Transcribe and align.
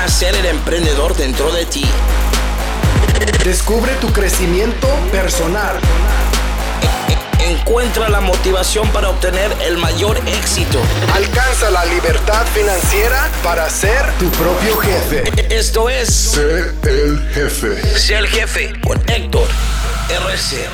nacer 0.00 0.34
el 0.34 0.46
emprendedor 0.46 1.14
dentro 1.14 1.52
de 1.52 1.66
ti. 1.66 1.84
Descubre 3.44 3.92
tu 4.00 4.10
crecimiento 4.10 4.88
personal. 5.12 5.78
Encuentra 7.38 8.08
la 8.08 8.22
motivación 8.22 8.88
para 8.92 9.10
obtener 9.10 9.54
el 9.62 9.76
mayor 9.76 10.16
éxito. 10.26 10.80
Alcanza 11.14 11.70
la 11.70 11.84
libertad 11.84 12.46
financiera 12.46 13.28
para 13.44 13.68
ser 13.68 14.10
tu 14.18 14.30
propio 14.30 14.74
jefe. 14.78 15.22
Esto 15.54 15.90
es 15.90 16.08
Sé 16.08 16.72
el 16.88 17.18
jefe. 17.34 17.98
Sé 17.98 18.14
el 18.16 18.26
jefe 18.26 18.72
con 18.80 18.98
Héctor 19.06 19.48
RC. 20.08 20.64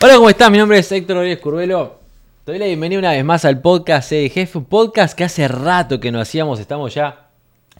Hola, 0.00 0.16
¿cómo 0.16 0.30
estás? 0.30 0.50
Mi 0.50 0.58
nombre 0.58 0.80
es 0.80 0.90
Héctor 0.90 1.14
Rodríguez 1.14 1.38
Curvelo. 1.38 2.00
Te 2.44 2.50
doy 2.50 2.58
la 2.58 2.66
bienvenida 2.66 2.98
una 2.98 3.12
vez 3.12 3.24
más 3.24 3.44
al 3.44 3.60
podcast 3.60 4.08
Sé 4.08 4.24
el 4.24 4.32
Jefe, 4.32 4.58
un 4.58 4.64
podcast 4.64 5.16
que 5.16 5.22
hace 5.22 5.46
rato 5.46 6.00
que 6.00 6.10
no 6.10 6.20
hacíamos, 6.20 6.58
estamos 6.58 6.92
ya 6.92 7.29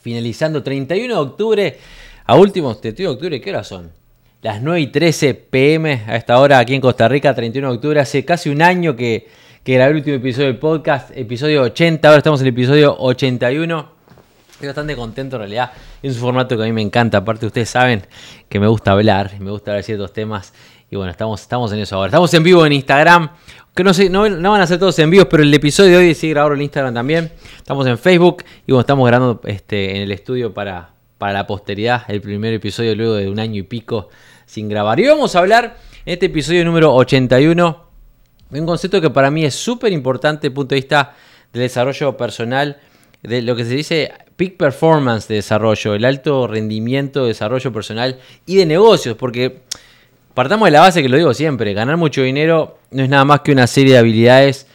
finalizando 0.01 0.63
31 0.63 1.15
de 1.15 1.21
octubre, 1.21 1.79
a 2.27 2.37
últimos 2.37 2.81
31 2.81 3.11
de 3.11 3.15
octubre, 3.15 3.41
¿qué 3.41 3.51
hora 3.51 3.65
son? 3.65 3.93
Las 4.43 4.63
9 4.63 4.81
y 4.81 4.87
13 4.87 5.35
pm 5.35 6.05
a 6.07 6.17
esta 6.17 6.39
hora 6.39 6.59
aquí 6.59 6.75
en 6.75 6.81
Costa 6.81 7.09
Rica, 7.09 7.35
31 7.35 7.69
de 7.69 7.75
octubre, 7.75 8.01
hace 8.01 8.25
casi 8.25 8.49
un 8.49 8.63
año 8.63 8.97
que, 8.97 9.29
que 9.63 9.75
grabé 9.75 9.91
el 9.91 9.97
último 9.99 10.17
episodio 10.17 10.47
del 10.47 10.59
podcast, 10.59 11.11
episodio 11.15 11.63
80, 11.63 12.09
ahora 12.09 12.19
estamos 12.19 12.41
en 12.41 12.47
el 12.47 12.53
episodio 12.55 12.97
81. 12.99 14.01
Estoy 14.53 14.67
bastante 14.67 14.95
contento 14.95 15.37
en 15.37 15.41
realidad. 15.41 15.73
Es 16.03 16.15
un 16.17 16.21
formato 16.21 16.55
que 16.57 16.63
a 16.63 16.67
mí 16.67 16.73
me 16.73 16.83
encanta. 16.83 17.19
Aparte, 17.19 17.47
ustedes 17.47 17.71
saben 17.71 18.03
que 18.49 18.61
me 18.61 18.67
gusta 18.67 18.93
hablar, 18.93 19.33
me 19.41 19.51
gusta 19.51 19.71
hablar 19.71 19.83
de 19.83 19.87
ciertos 19.87 20.13
temas. 20.13 20.53
Y 20.91 20.97
bueno, 20.97 21.13
estamos, 21.13 21.41
estamos 21.41 21.73
en 21.73 21.79
eso 21.79 21.97
ahora. 21.97 22.09
Estamos 22.09 22.35
en 22.35 22.43
vivo 22.43 22.67
en 22.67 22.73
Instagram. 22.73 23.31
Que 23.75 23.85
no 23.85 23.95
sé, 23.95 24.11
no, 24.11 24.23
van 24.23 24.61
a 24.61 24.67
ser 24.67 24.81
todos 24.81 24.99
en 24.99 25.09
vivos, 25.09 25.29
pero 25.31 25.45
el 25.45 25.55
episodio 25.55 25.93
de 25.93 26.09
hoy 26.09 26.15
sí 26.15 26.31
grabado 26.31 26.55
en 26.55 26.63
Instagram 26.63 26.93
también. 26.93 27.31
Estamos 27.57 27.87
en 27.87 27.97
Facebook 27.97 28.43
y 28.67 28.73
bueno, 28.73 28.81
estamos 28.81 29.07
grabando 29.07 29.41
este, 29.45 29.97
en 29.97 30.03
el 30.03 30.11
estudio 30.11 30.53
para, 30.53 30.91
para 31.19 31.33
la 31.33 31.47
posteridad. 31.47 32.03
El 32.09 32.21
primer 32.21 32.53
episodio 32.53 32.97
luego 32.97 33.15
de 33.15 33.29
un 33.29 33.39
año 33.39 33.61
y 33.61 33.63
pico 33.63 34.09
sin 34.47 34.69
grabar. 34.69 34.99
Y 34.99 35.07
vamos 35.07 35.37
a 35.37 35.39
hablar 35.39 35.77
en 36.05 36.15
este 36.15 36.27
episodio 36.27 36.65
número 36.65 36.93
81 36.93 37.85
de 38.51 38.61
un 38.61 38.67
concepto 38.67 39.01
que 39.01 39.11
para 39.11 39.31
mí 39.31 39.45
es 39.45 39.55
súper 39.55 39.93
importante 39.93 40.41
desde 40.41 40.49
el 40.49 40.55
punto 40.55 40.75
de 40.75 40.81
vista 40.81 41.15
del 41.53 41.63
desarrollo 41.63 42.17
personal, 42.17 42.79
de 43.23 43.43
lo 43.43 43.55
que 43.55 43.65
se 43.65 43.75
dice 43.75 44.13
peak 44.35 44.57
performance 44.57 45.29
de 45.29 45.37
desarrollo, 45.37 45.95
el 45.95 46.05
alto 46.05 46.49
rendimiento 46.49 47.23
de 47.23 47.29
desarrollo 47.29 47.73
personal 47.73 48.19
y 48.47 48.57
de 48.57 48.67
negocios, 48.67 49.17
porque 49.17 49.61
partamos 50.35 50.67
de 50.67 50.71
la 50.73 50.81
base 50.81 51.03
que 51.03 51.09
lo 51.09 51.17
digo 51.17 51.35
siempre, 51.35 51.73
ganar 51.75 51.97
mucho 51.97 52.23
dinero 52.23 52.79
no 52.91 53.03
es 53.03 53.09
nada 53.09 53.25
más 53.25 53.41
que 53.41 53.53
una 53.53 53.67
serie 53.67 53.95
de 53.95 53.99
habilidades 53.99 54.67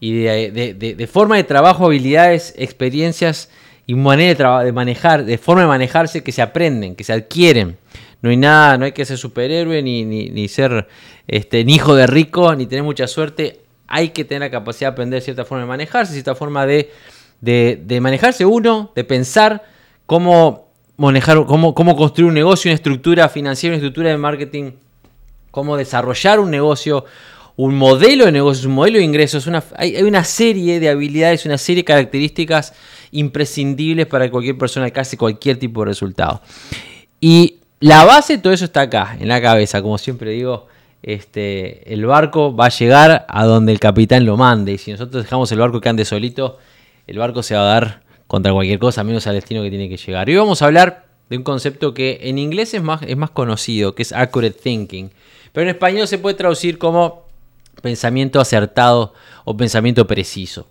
y 0.00 0.22
de, 0.22 0.50
de- 0.74 0.94
de- 0.94 1.06
forma 1.06 1.36
de 1.36 1.44
trabajo, 1.44 1.86
habilidades, 1.86 2.54
experiencias 2.56 3.50
y 3.86 3.94
manera 3.94 4.62
de, 4.62 4.72
manejar, 4.72 5.24
de 5.24 5.38
forma 5.38 5.62
de 5.62 5.68
manejarse 5.68 6.22
que 6.22 6.30
se 6.32 6.42
aprenden, 6.42 6.94
que 6.94 7.04
se 7.04 7.12
adquieren. 7.12 7.76
No 8.20 8.30
hay 8.30 8.36
nada, 8.36 8.76
no 8.78 8.84
hay 8.84 8.92
que 8.92 9.04
ser 9.04 9.16
superhéroe, 9.18 9.82
ni, 9.82 10.04
ni, 10.04 10.28
ni 10.30 10.48
ser 10.48 10.86
este, 11.26 11.64
ni 11.64 11.74
hijo 11.76 11.94
de 11.94 12.06
rico, 12.06 12.54
ni 12.54 12.66
tener 12.66 12.84
mucha 12.84 13.06
suerte. 13.06 13.60
Hay 13.86 14.10
que 14.10 14.24
tener 14.24 14.42
la 14.42 14.50
capacidad 14.50 14.90
de 14.90 14.92
aprender 14.92 15.22
cierta 15.22 15.44
forma 15.44 15.62
de 15.62 15.68
manejarse, 15.68 16.12
cierta 16.12 16.34
forma 16.34 16.66
de, 16.66 16.90
de, 17.40 17.80
de 17.84 18.00
manejarse 18.00 18.44
uno, 18.44 18.92
de 18.94 19.04
pensar 19.04 19.64
cómo 20.06 20.68
manejar, 20.96 21.44
cómo, 21.46 21.74
cómo 21.74 21.96
construir 21.96 22.28
un 22.28 22.34
negocio, 22.34 22.68
una 22.70 22.74
estructura 22.74 23.28
financiera, 23.28 23.74
una 23.74 23.78
estructura 23.78 24.10
de 24.10 24.18
marketing 24.18 24.72
cómo 25.58 25.76
desarrollar 25.76 26.38
un 26.38 26.52
negocio, 26.52 27.04
un 27.56 27.74
modelo 27.74 28.26
de 28.26 28.30
negocios, 28.30 28.66
un 28.66 28.74
modelo 28.74 28.98
de 28.98 29.04
ingresos. 29.04 29.50
Hay, 29.76 30.00
una 30.04 30.22
serie 30.22 30.78
de 30.78 30.88
habilidades, 30.88 31.46
una 31.46 31.58
serie 31.58 31.82
de 31.82 31.84
características 31.84 32.74
imprescindibles 33.10 34.06
para 34.06 34.30
cualquier 34.30 34.56
persona 34.56 34.86
alcance 34.86 35.16
cualquier 35.16 35.58
tipo 35.58 35.80
de 35.80 35.86
resultado. 35.86 36.42
Y 37.20 37.56
la 37.80 38.04
base 38.04 38.36
de 38.36 38.42
todo 38.42 38.52
eso 38.52 38.66
está 38.66 38.82
acá, 38.82 39.16
en 39.18 39.26
la 39.26 39.42
cabeza. 39.42 39.82
Como 39.82 39.98
siempre 39.98 40.30
digo, 40.30 40.68
este, 41.02 41.92
el 41.92 42.06
barco 42.06 42.54
va 42.54 42.66
a 42.66 42.68
llegar 42.68 43.26
a 43.28 43.44
donde 43.44 43.72
el 43.72 43.80
capitán 43.80 44.24
lo 44.24 44.36
mande. 44.36 44.74
Y 44.74 44.78
si 44.78 44.92
nosotros 44.92 45.24
dejamos 45.24 45.50
el 45.50 45.58
barco 45.58 45.80
que 45.80 45.88
ande 45.88 46.04
solito, 46.04 46.58
el 47.08 47.18
barco 47.18 47.42
se 47.42 47.56
va 47.56 47.62
a 47.62 47.64
dar 47.64 48.02
contra 48.28 48.52
cualquier 48.52 48.78
cosa, 48.78 49.02
menos 49.02 49.26
al 49.26 49.34
destino 49.34 49.64
que 49.64 49.70
tiene 49.70 49.88
que 49.88 49.96
llegar. 49.96 50.28
Y 50.28 50.34
hoy 50.34 50.38
vamos 50.38 50.62
a 50.62 50.66
hablar 50.66 51.06
de 51.28 51.36
un 51.36 51.42
concepto 51.42 51.94
que 51.94 52.20
en 52.22 52.38
inglés 52.38 52.74
es 52.74 52.82
más, 52.84 53.02
es 53.02 53.16
más 53.16 53.30
conocido, 53.30 53.96
que 53.96 54.02
es 54.02 54.12
accurate 54.12 54.56
thinking. 54.62 55.10
Pero 55.58 55.70
en 55.70 55.74
español 55.74 56.06
se 56.06 56.18
puede 56.18 56.36
traducir 56.36 56.78
como 56.78 57.26
pensamiento 57.82 58.38
acertado 58.38 59.12
o 59.44 59.56
pensamiento 59.56 60.06
preciso. 60.06 60.68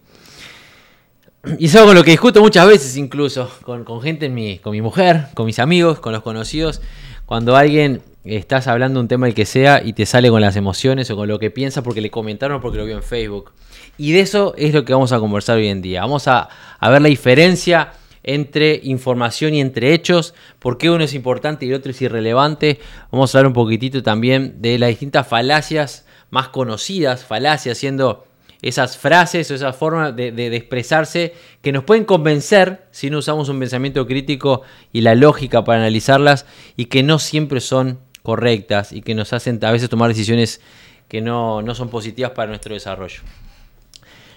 Y 1.60 1.66
es 1.66 1.76
con 1.76 1.94
lo 1.94 2.06
que 2.06 2.12
discuto 2.12 2.40
muchas 2.40 2.66
veces 2.66 2.96
incluso 2.96 3.52
con, 3.64 4.02
gente, 4.02 4.60
con 4.64 4.72
mi 4.72 4.82
mujer, 4.82 5.26
con 5.34 5.46
mis 5.46 5.60
amigos, 5.60 6.00
con 6.00 6.14
los 6.14 6.22
conocidos. 6.22 6.80
Cuando 7.26 7.58
alguien 7.58 8.02
estás 8.24 8.68
hablando 8.68 9.02
un 9.02 9.10
tema 9.10 9.28
el 9.28 9.34
que 9.34 9.46
sea 9.46 9.84
y 9.84 9.92
te 9.92 10.06
sale 10.06 10.30
con 10.30 10.40
las 10.40 10.56
emociones 10.56 11.12
o 11.12 11.18
con 11.18 11.28
lo 11.28 11.38
que 11.38 11.52
piensa 11.52 11.84
porque 11.84 12.00
le 12.00 12.10
comentaron 12.10 12.60
o 12.60 12.62
porque 12.62 12.78
lo 12.78 12.86
vio 12.86 12.96
en 12.96 13.04
Facebook. 13.04 13.52
Y 13.98 14.14
de 14.14 14.22
eso 14.22 14.54
es 14.58 14.74
lo 14.74 14.86
que 14.86 14.94
vamos 14.94 15.12
a 15.12 15.20
conversar 15.20 15.58
hoy 15.58 15.68
en 15.68 15.82
día. 15.82 16.00
Vamos 16.00 16.30
a 16.30 16.48
ver 16.82 17.02
la 17.02 17.10
diferencia 17.10 17.92
entre 18.28 18.80
información 18.84 19.54
y 19.56 19.62
entre 19.62 19.94
hechos, 19.94 20.36
por 20.60 20.78
qué 20.78 20.90
uno 20.92 21.04
es 21.04 21.14
importante 21.16 21.66
y 21.66 21.70
el 21.70 21.76
otro 21.76 21.92
es 21.92 22.02
irrelevante. 22.02 22.80
Vamos 23.12 23.34
a 23.34 23.40
hablar 23.40 23.48
un 23.48 23.54
poquitito 23.54 24.04
también 24.04 24.62
de 24.62 24.78
las 24.78 24.90
distintas 24.90 25.28
falacias 25.28 26.06
más 26.30 26.50
conocidas, 26.50 27.24
falacias 27.26 27.78
siendo 27.78 28.28
esas 28.62 28.98
frases 28.98 29.50
o 29.50 29.56
esas 29.56 29.76
formas 29.76 30.16
de, 30.16 30.32
de- 30.32 30.54
expresarse 30.56 31.34
que 31.62 31.72
nos 31.72 31.84
pueden 31.86 32.04
convencer 32.06 32.88
si 32.92 33.10
no 33.10 33.20
usamos 33.20 33.50
un 33.50 33.60
pensamiento 33.60 34.06
crítico 34.06 34.64
y 34.92 35.02
la 35.02 35.16
lógica 35.16 35.64
para 35.64 35.80
analizarlas 35.80 36.46
y 36.76 36.86
que 36.86 37.04
no 37.04 37.20
siempre 37.20 37.62
son 37.62 38.00
correctas 38.24 38.92
y 38.92 39.02
que 39.04 39.16
nos 39.16 39.32
hacen 39.32 39.64
a 39.64 39.72
veces 39.72 39.90
tomar 39.90 40.10
decisiones 40.10 40.60
que 41.08 41.22
no, 41.22 41.62
no 41.62 41.76
son 41.76 41.90
positivas 41.90 42.32
para 42.32 42.50
nuestro 42.50 42.74
desarrollo. 42.74 43.22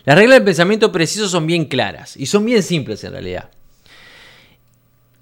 Las 0.04 0.16
reglas 0.16 0.36
del 0.36 0.44
pensamiento 0.44 0.92
preciso 0.92 1.28
son 1.28 1.46
bien 1.46 1.64
claras 1.64 2.16
y 2.16 2.26
son 2.26 2.44
bien 2.44 2.62
simples 2.62 3.02
en 3.02 3.12
realidad. 3.12 3.50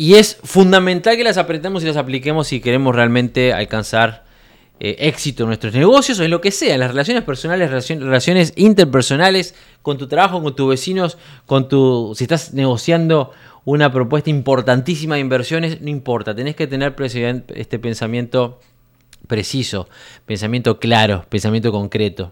Y 0.00 0.14
es 0.14 0.38
fundamental 0.44 1.16
que 1.16 1.24
las 1.24 1.38
apretemos 1.38 1.82
y 1.82 1.86
las 1.86 1.96
apliquemos 1.96 2.46
si 2.46 2.60
queremos 2.60 2.94
realmente 2.94 3.52
alcanzar 3.52 4.24
eh, 4.78 4.94
éxito 5.00 5.42
en 5.42 5.48
nuestros 5.48 5.74
negocios 5.74 6.20
o 6.20 6.22
en 6.22 6.30
lo 6.30 6.40
que 6.40 6.52
sea, 6.52 6.74
en 6.74 6.80
las 6.80 6.92
relaciones 6.92 7.24
personales, 7.24 7.68
relacion- 7.68 7.98
relaciones 7.98 8.52
interpersonales, 8.54 9.56
con 9.82 9.98
tu 9.98 10.06
trabajo, 10.06 10.40
con 10.40 10.54
tus 10.54 10.70
vecinos, 10.70 11.18
con 11.46 11.68
tu. 11.68 12.12
Si 12.16 12.22
estás 12.22 12.54
negociando 12.54 13.32
una 13.64 13.90
propuesta 13.90 14.30
importantísima 14.30 15.16
de 15.16 15.20
inversiones, 15.20 15.80
no 15.80 15.88
importa, 15.88 16.32
tenés 16.32 16.54
que 16.54 16.68
tener 16.68 16.94
este 17.56 17.80
pensamiento 17.80 18.60
preciso, 19.26 19.88
pensamiento 20.26 20.78
claro, 20.78 21.26
pensamiento 21.28 21.72
concreto. 21.72 22.30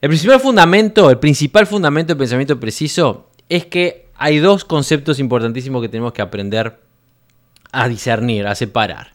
El 0.00 0.08
principal 0.08 0.38
fundamento, 0.38 1.10
el 1.10 1.18
principal 1.18 1.66
fundamento 1.66 2.12
del 2.12 2.18
pensamiento 2.18 2.60
preciso 2.60 3.28
es 3.48 3.66
que 3.66 4.06
hay 4.22 4.38
dos 4.38 4.64
conceptos 4.64 5.18
importantísimos 5.18 5.82
que 5.82 5.88
tenemos 5.88 6.12
que 6.12 6.22
aprender 6.22 6.78
a 7.72 7.88
discernir, 7.88 8.46
a 8.46 8.54
separar. 8.54 9.14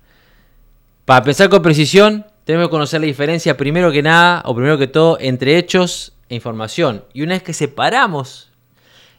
Para 1.06 1.24
pensar 1.24 1.48
con 1.48 1.62
precisión, 1.62 2.26
tenemos 2.44 2.68
que 2.68 2.72
conocer 2.72 3.00
la 3.00 3.08
diferencia 3.08 3.56
primero 3.56 3.90
que 3.90 4.04
nada, 4.04 4.42
o 4.44 4.54
primero 4.54 4.78
que 4.78 4.88
todo, 4.88 5.18
entre 5.22 5.58
hechos 5.58 6.12
e 6.28 6.36
información. 6.36 7.06
Y 7.14 7.22
una 7.22 7.36
vez 7.36 7.44
que 7.44 7.54
separamos 7.54 8.52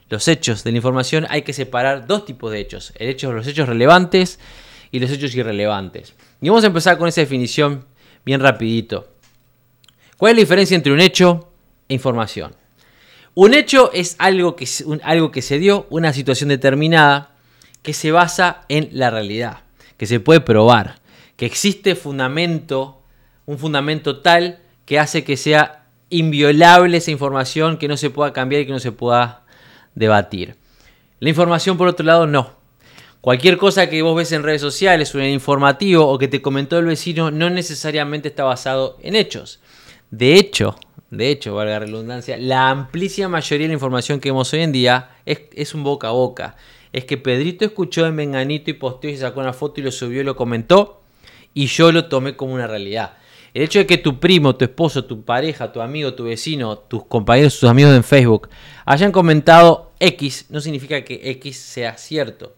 los 0.09 0.27
hechos 0.27 0.63
de 0.63 0.69
la 0.69 0.77
información, 0.77 1.25
hay 1.27 1.41
que 1.41 1.53
separar 1.53 2.05
dos 2.05 2.23
tipos 2.23 2.51
de 2.51 2.59
hechos. 2.59 2.93
El 2.95 3.09
hecho, 3.09 3.33
los 3.33 3.47
hechos 3.47 3.67
relevantes 3.67 4.39
y 4.91 4.99
los 4.99 5.09
hechos 5.09 5.33
irrelevantes. 5.33 6.13
Y 6.39 6.49
vamos 6.49 6.65
a 6.65 6.67
empezar 6.67 6.99
con 6.99 7.07
esa 7.07 7.21
definición 7.21 7.85
bien 8.23 8.41
rapidito. 8.41 9.07
¿Cuál 10.17 10.33
es 10.33 10.35
la 10.35 10.41
diferencia 10.41 10.75
entre 10.75 10.93
un 10.93 11.01
hecho 11.01 11.51
e 11.87 11.95
información? 11.95 12.58
Un 13.35 13.53
hecho 13.53 13.91
es 13.93 14.15
algo 14.19 14.55
que, 14.55 14.67
algo 15.03 15.31
que 15.31 15.41
se 15.41 15.59
dio, 15.59 15.87
una 15.89 16.13
situación 16.13 16.49
determinada, 16.49 17.35
que 17.81 17.93
se 17.93 18.11
basa 18.11 18.65
en 18.69 18.89
la 18.91 19.09
realidad, 19.09 19.59
que 19.97 20.05
se 20.05 20.19
puede 20.19 20.41
probar, 20.41 20.99
que 21.35 21.45
existe 21.45 21.95
fundamento, 21.95 23.01
un 23.45 23.57
fundamento 23.57 24.21
tal 24.21 24.59
que 24.85 24.99
hace 24.99 25.23
que 25.23 25.37
sea 25.37 25.85
inviolable 26.09 26.97
esa 26.97 27.11
información, 27.11 27.77
que 27.77 27.87
no 27.87 27.97
se 27.97 28.09
pueda 28.09 28.33
cambiar 28.33 28.63
y 28.63 28.65
que 28.65 28.71
no 28.71 28.79
se 28.79 28.91
pueda 28.91 29.43
debatir. 29.95 30.55
La 31.19 31.29
información, 31.29 31.77
por 31.77 31.87
otro 31.87 32.05
lado, 32.05 32.27
no. 32.27 32.57
Cualquier 33.21 33.57
cosa 33.57 33.89
que 33.89 34.01
vos 34.01 34.15
ves 34.15 34.31
en 34.31 34.43
redes 34.43 34.61
sociales 34.61 35.13
o 35.13 35.19
en 35.19 35.29
informativo 35.31 36.07
o 36.07 36.17
que 36.17 36.29
te 36.29 36.41
comentó 36.41 36.79
el 36.79 36.85
vecino 36.85 37.31
no 37.31 37.49
necesariamente 37.49 38.29
está 38.29 38.45
basado 38.45 38.97
en 39.01 39.15
hechos. 39.15 39.59
De 40.11 40.35
hecho, 40.35 40.75
de 41.11 41.31
hecho, 41.31 41.55
valga 41.55 41.73
la 41.73 41.79
redundancia, 41.79 42.37
la 42.37 42.69
amplísima 42.69 43.29
mayoría 43.29 43.65
de 43.65 43.69
la 43.69 43.73
información 43.73 44.19
que 44.19 44.29
vemos 44.29 44.53
hoy 44.53 44.61
en 44.61 44.71
día 44.71 45.11
es, 45.25 45.41
es 45.53 45.73
un 45.73 45.83
boca 45.83 46.09
a 46.09 46.11
boca. 46.11 46.55
Es 46.93 47.05
que 47.05 47.17
Pedrito 47.17 47.65
escuchó 47.65 48.03
de 48.03 48.11
Menganito 48.11 48.69
y 48.69 48.73
posteó 48.73 49.09
y 49.09 49.17
sacó 49.17 49.39
una 49.39 49.53
foto 49.53 49.79
y 49.79 49.83
lo 49.83 49.91
subió 49.91 50.21
y 50.21 50.23
lo 50.23 50.35
comentó 50.35 51.01
y 51.53 51.65
yo 51.67 51.91
lo 51.91 52.05
tomé 52.05 52.35
como 52.35 52.53
una 52.53 52.67
realidad. 52.67 53.17
El 53.53 53.63
hecho 53.63 53.79
de 53.79 53.87
que 53.87 53.97
tu 53.97 54.19
primo, 54.19 54.55
tu 54.55 54.65
esposo, 54.65 55.05
tu 55.05 55.23
pareja, 55.23 55.71
tu 55.71 55.81
amigo, 55.81 56.13
tu 56.13 56.25
vecino, 56.25 56.77
tus 56.77 57.05
compañeros, 57.05 57.59
tus 57.59 57.69
amigos 57.69 57.95
en 57.95 58.03
Facebook 58.03 58.49
hayan 58.85 59.11
comentado 59.11 59.91
X 59.99 60.45
no 60.49 60.61
significa 60.61 61.03
que 61.03 61.31
X 61.31 61.57
sea 61.57 61.97
cierto. 61.97 62.53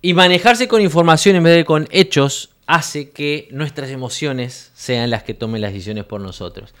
Y 0.00 0.14
manejarse 0.14 0.68
con 0.68 0.80
información 0.80 1.36
en 1.36 1.42
vez 1.44 1.56
de 1.56 1.64
con 1.64 1.86
hechos 1.90 2.53
hace 2.66 3.10
que 3.10 3.48
nuestras 3.50 3.90
emociones 3.90 4.70
sean 4.74 5.10
las 5.10 5.22
que 5.22 5.34
tomen 5.34 5.60
las 5.60 5.72
decisiones 5.72 6.04
por 6.04 6.20
nosotros. 6.20 6.74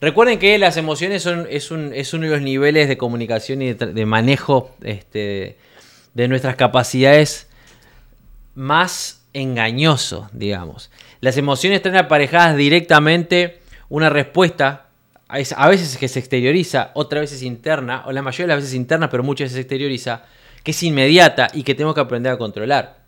Recuerden 0.00 0.38
que 0.38 0.58
las 0.58 0.76
emociones 0.76 1.22
son, 1.22 1.46
es, 1.50 1.70
uno 1.70 1.90
de 1.92 2.30
los 2.30 2.40
niveles 2.40 2.88
de 2.88 2.96
comunicación 2.96 3.60
y 3.60 3.74
de, 3.74 4.06
manejo 4.06 4.74
este, 4.82 5.58
de 6.14 6.28
nuestras 6.28 6.56
capacidades 6.56 7.48
más 8.54 9.22
engañoso, 9.34 10.28
digamos. 10.32 10.90
Las 11.20 11.36
emociones 11.36 11.76
están 11.76 11.96
aparejadas 11.96 12.56
directamente 12.56 13.60
una 13.90 14.08
respuesta, 14.08 14.86
a 15.28 15.68
veces 15.68 15.96
que 15.98 16.08
se 16.08 16.18
exterioriza, 16.18 16.92
otras 16.94 17.22
veces 17.22 17.42
interna, 17.42 18.02
o 18.06 18.12
la 18.12 18.22
mayoría 18.22 18.46
de 18.46 18.54
las 18.54 18.64
veces 18.64 18.74
interna, 18.74 19.10
pero 19.10 19.22
muchas 19.22 19.46
veces 19.46 19.54
se 19.56 19.60
exterioriza, 19.60 20.24
que 20.64 20.70
es 20.70 20.82
inmediata 20.82 21.48
y 21.52 21.62
que 21.62 21.74
tenemos 21.74 21.94
que 21.94 22.00
aprender 22.00 22.32
a 22.32 22.38
controlar 22.38 22.99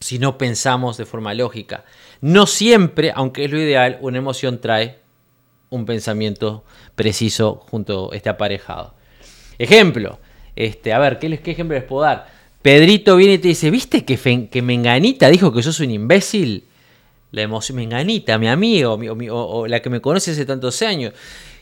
si 0.00 0.18
no 0.18 0.38
pensamos 0.38 0.96
de 0.96 1.04
forma 1.04 1.34
lógica. 1.34 1.84
No 2.20 2.46
siempre, 2.46 3.12
aunque 3.14 3.44
es 3.44 3.50
lo 3.50 3.60
ideal, 3.60 3.98
una 4.00 4.18
emoción 4.18 4.60
trae 4.60 4.98
un 5.68 5.86
pensamiento 5.86 6.64
preciso 6.94 7.62
junto 7.70 8.12
este 8.12 8.28
aparejado. 8.28 8.94
Ejemplo, 9.58 10.18
este, 10.56 10.92
a 10.92 10.98
ver, 10.98 11.18
¿qué, 11.18 11.38
¿qué 11.38 11.50
ejemplo 11.52 11.76
les 11.76 11.84
puedo 11.84 12.02
dar? 12.02 12.26
Pedrito 12.62 13.16
viene 13.16 13.34
y 13.34 13.38
te 13.38 13.48
dice, 13.48 13.70
¿viste 13.70 14.04
que, 14.04 14.48
que 14.50 14.62
Menganita 14.62 15.28
dijo 15.28 15.52
que 15.52 15.62
sos 15.62 15.80
un 15.80 15.90
imbécil? 15.90 16.64
La 17.30 17.42
emoción, 17.42 17.76
Menganita, 17.76 18.38
mi 18.38 18.48
amigo, 18.48 18.98
o, 19.30 19.66
la 19.66 19.80
que 19.80 19.90
me 19.90 20.00
conoce 20.00 20.32
hace 20.32 20.44
tantos 20.44 20.82
años. 20.82 21.12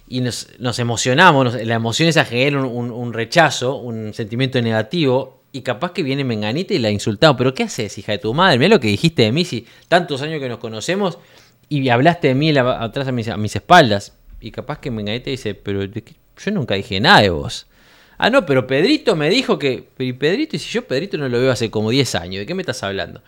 Y 0.09 0.21
nos, 0.23 0.49
emocionamos, 0.79 1.55
la 1.55 1.75
emoción 1.75 2.09
esa 2.09 2.25
genera 2.25 2.63
un 2.63 3.13
rechazo, 3.13 3.77
un 3.77 4.15
sentimiento 4.15 4.61
negativo, 4.63 5.38
y 5.53 5.63
capaz 5.63 5.93
que 5.93 6.03
viene 6.03 6.25
Menganita 6.25 6.75
y 6.75 6.79
la 6.79 6.91
insultamos. 6.91 7.37
Pero 7.39 7.55
¿qué 7.55 7.65
haces, 7.65 7.97
hija 7.99 8.13
de 8.13 8.19
tu 8.19 8.35
madre? 8.35 8.59
Mira 8.59 8.69
lo 8.69 8.81
que 8.81 8.89
dijiste 8.89 9.23
de 9.23 9.33
mí, 9.33 9.45
si 9.45 9.67
tantos 9.89 10.23
años 10.23 10.41
que 10.41 10.49
nos 10.49 10.59
conocemos 10.59 11.19
y 11.69 11.89
hablaste 11.89 12.29
de 12.29 12.35
mí 12.35 12.57
atrás 12.57 13.09
a 13.09 13.13
mis, 13.13 13.29
a 13.29 13.37
mis, 13.37 13.57
espaldas. 13.57 14.15
Y 14.41 14.51
capaz 14.51 14.79
que 14.79 14.91
Menganita 14.91 15.31
dice, 15.31 15.55
pero 15.55 15.85
yo 15.85 16.51
nunca 16.53 16.75
dije 16.75 17.01
nada 17.01 17.23
de 17.23 17.31
vos. 17.31 17.67
Ah, 18.19 18.31
no, 18.31 18.45
pero 18.45 18.67
Pedrito 18.67 19.15
me 19.15 19.31
dijo 19.31 19.59
que... 19.59 19.89
Pero 19.97 20.19
Pedrito, 20.19 20.57
y 20.57 20.59
si 20.59 20.69
yo 20.71 20.87
Pedrito 20.87 21.17
no 21.17 21.29
lo 21.29 21.41
veo 21.41 21.53
hace 21.53 21.71
como 21.71 21.91
10 21.91 22.15
años, 22.17 22.41
¿de 22.41 22.47
qué 22.47 22.55
me 22.55 22.63
estás 22.63 22.83
hablando? 22.83 23.23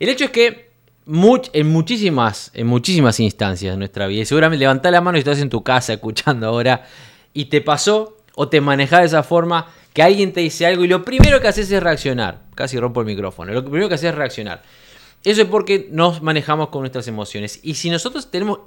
El 0.00 0.08
hecho 0.08 0.24
es 0.24 0.30
que 0.30 0.70
en, 1.06 1.68
muchísimas, 1.68 2.50
en 2.54 2.66
muchísimas 2.66 3.20
instancias 3.20 3.74
de 3.74 3.78
nuestra 3.78 4.06
vida, 4.06 4.22
y 4.22 4.26
seguramente 4.26 4.60
levantá 4.60 4.90
la 4.90 5.00
mano 5.00 5.18
y 5.18 5.20
estás 5.20 5.38
en 5.38 5.50
tu 5.50 5.62
casa 5.62 5.92
escuchando 5.94 6.48
ahora, 6.48 6.86
y 7.32 7.46
te 7.46 7.60
pasó 7.60 8.16
o 8.34 8.48
te 8.48 8.60
manejás 8.60 9.00
de 9.00 9.06
esa 9.06 9.22
forma 9.22 9.72
que 9.94 10.02
alguien 10.02 10.32
te 10.32 10.40
dice 10.40 10.66
algo 10.66 10.84
y 10.84 10.88
lo 10.88 11.04
primero 11.04 11.40
que 11.40 11.48
haces 11.48 11.70
es 11.70 11.82
reaccionar. 11.82 12.42
Casi 12.54 12.78
rompo 12.78 13.00
el 13.00 13.06
micrófono. 13.06 13.52
Lo 13.52 13.62
primero 13.62 13.88
que 13.88 13.94
haces 13.94 14.10
es 14.10 14.14
reaccionar. 14.14 14.62
Eso 15.22 15.40
es 15.40 15.48
porque 15.48 15.88
nos 15.90 16.20
manejamos 16.20 16.68
con 16.68 16.82
nuestras 16.82 17.08
emociones. 17.08 17.60
Y 17.62 17.74
si 17.74 17.90
nosotros 17.90 18.30
tenemos, 18.30 18.58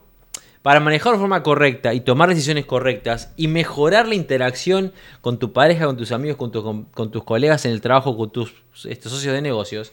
para 0.63 0.79
manejar 0.79 1.13
de 1.13 1.19
forma 1.19 1.43
correcta 1.43 1.93
y 1.93 1.99
tomar 1.99 2.29
decisiones 2.29 2.65
correctas 2.65 3.33
y 3.35 3.49
mejorar 3.49 4.07
la 4.07 4.15
interacción 4.15 4.93
con 5.21 5.37
tu 5.37 5.53
pareja, 5.53 5.85
con 5.85 5.97
tus 5.97 6.13
amigos, 6.13 6.37
con, 6.37 7.11
tus 7.11 7.23
colegas 7.25 7.65
en 7.65 7.73
el 7.73 7.81
trabajo, 7.81 8.17
con 8.17 8.31
tus 8.31 8.53
estos 8.85 9.11
socios 9.11 9.33
de 9.33 9.41
negocios, 9.41 9.91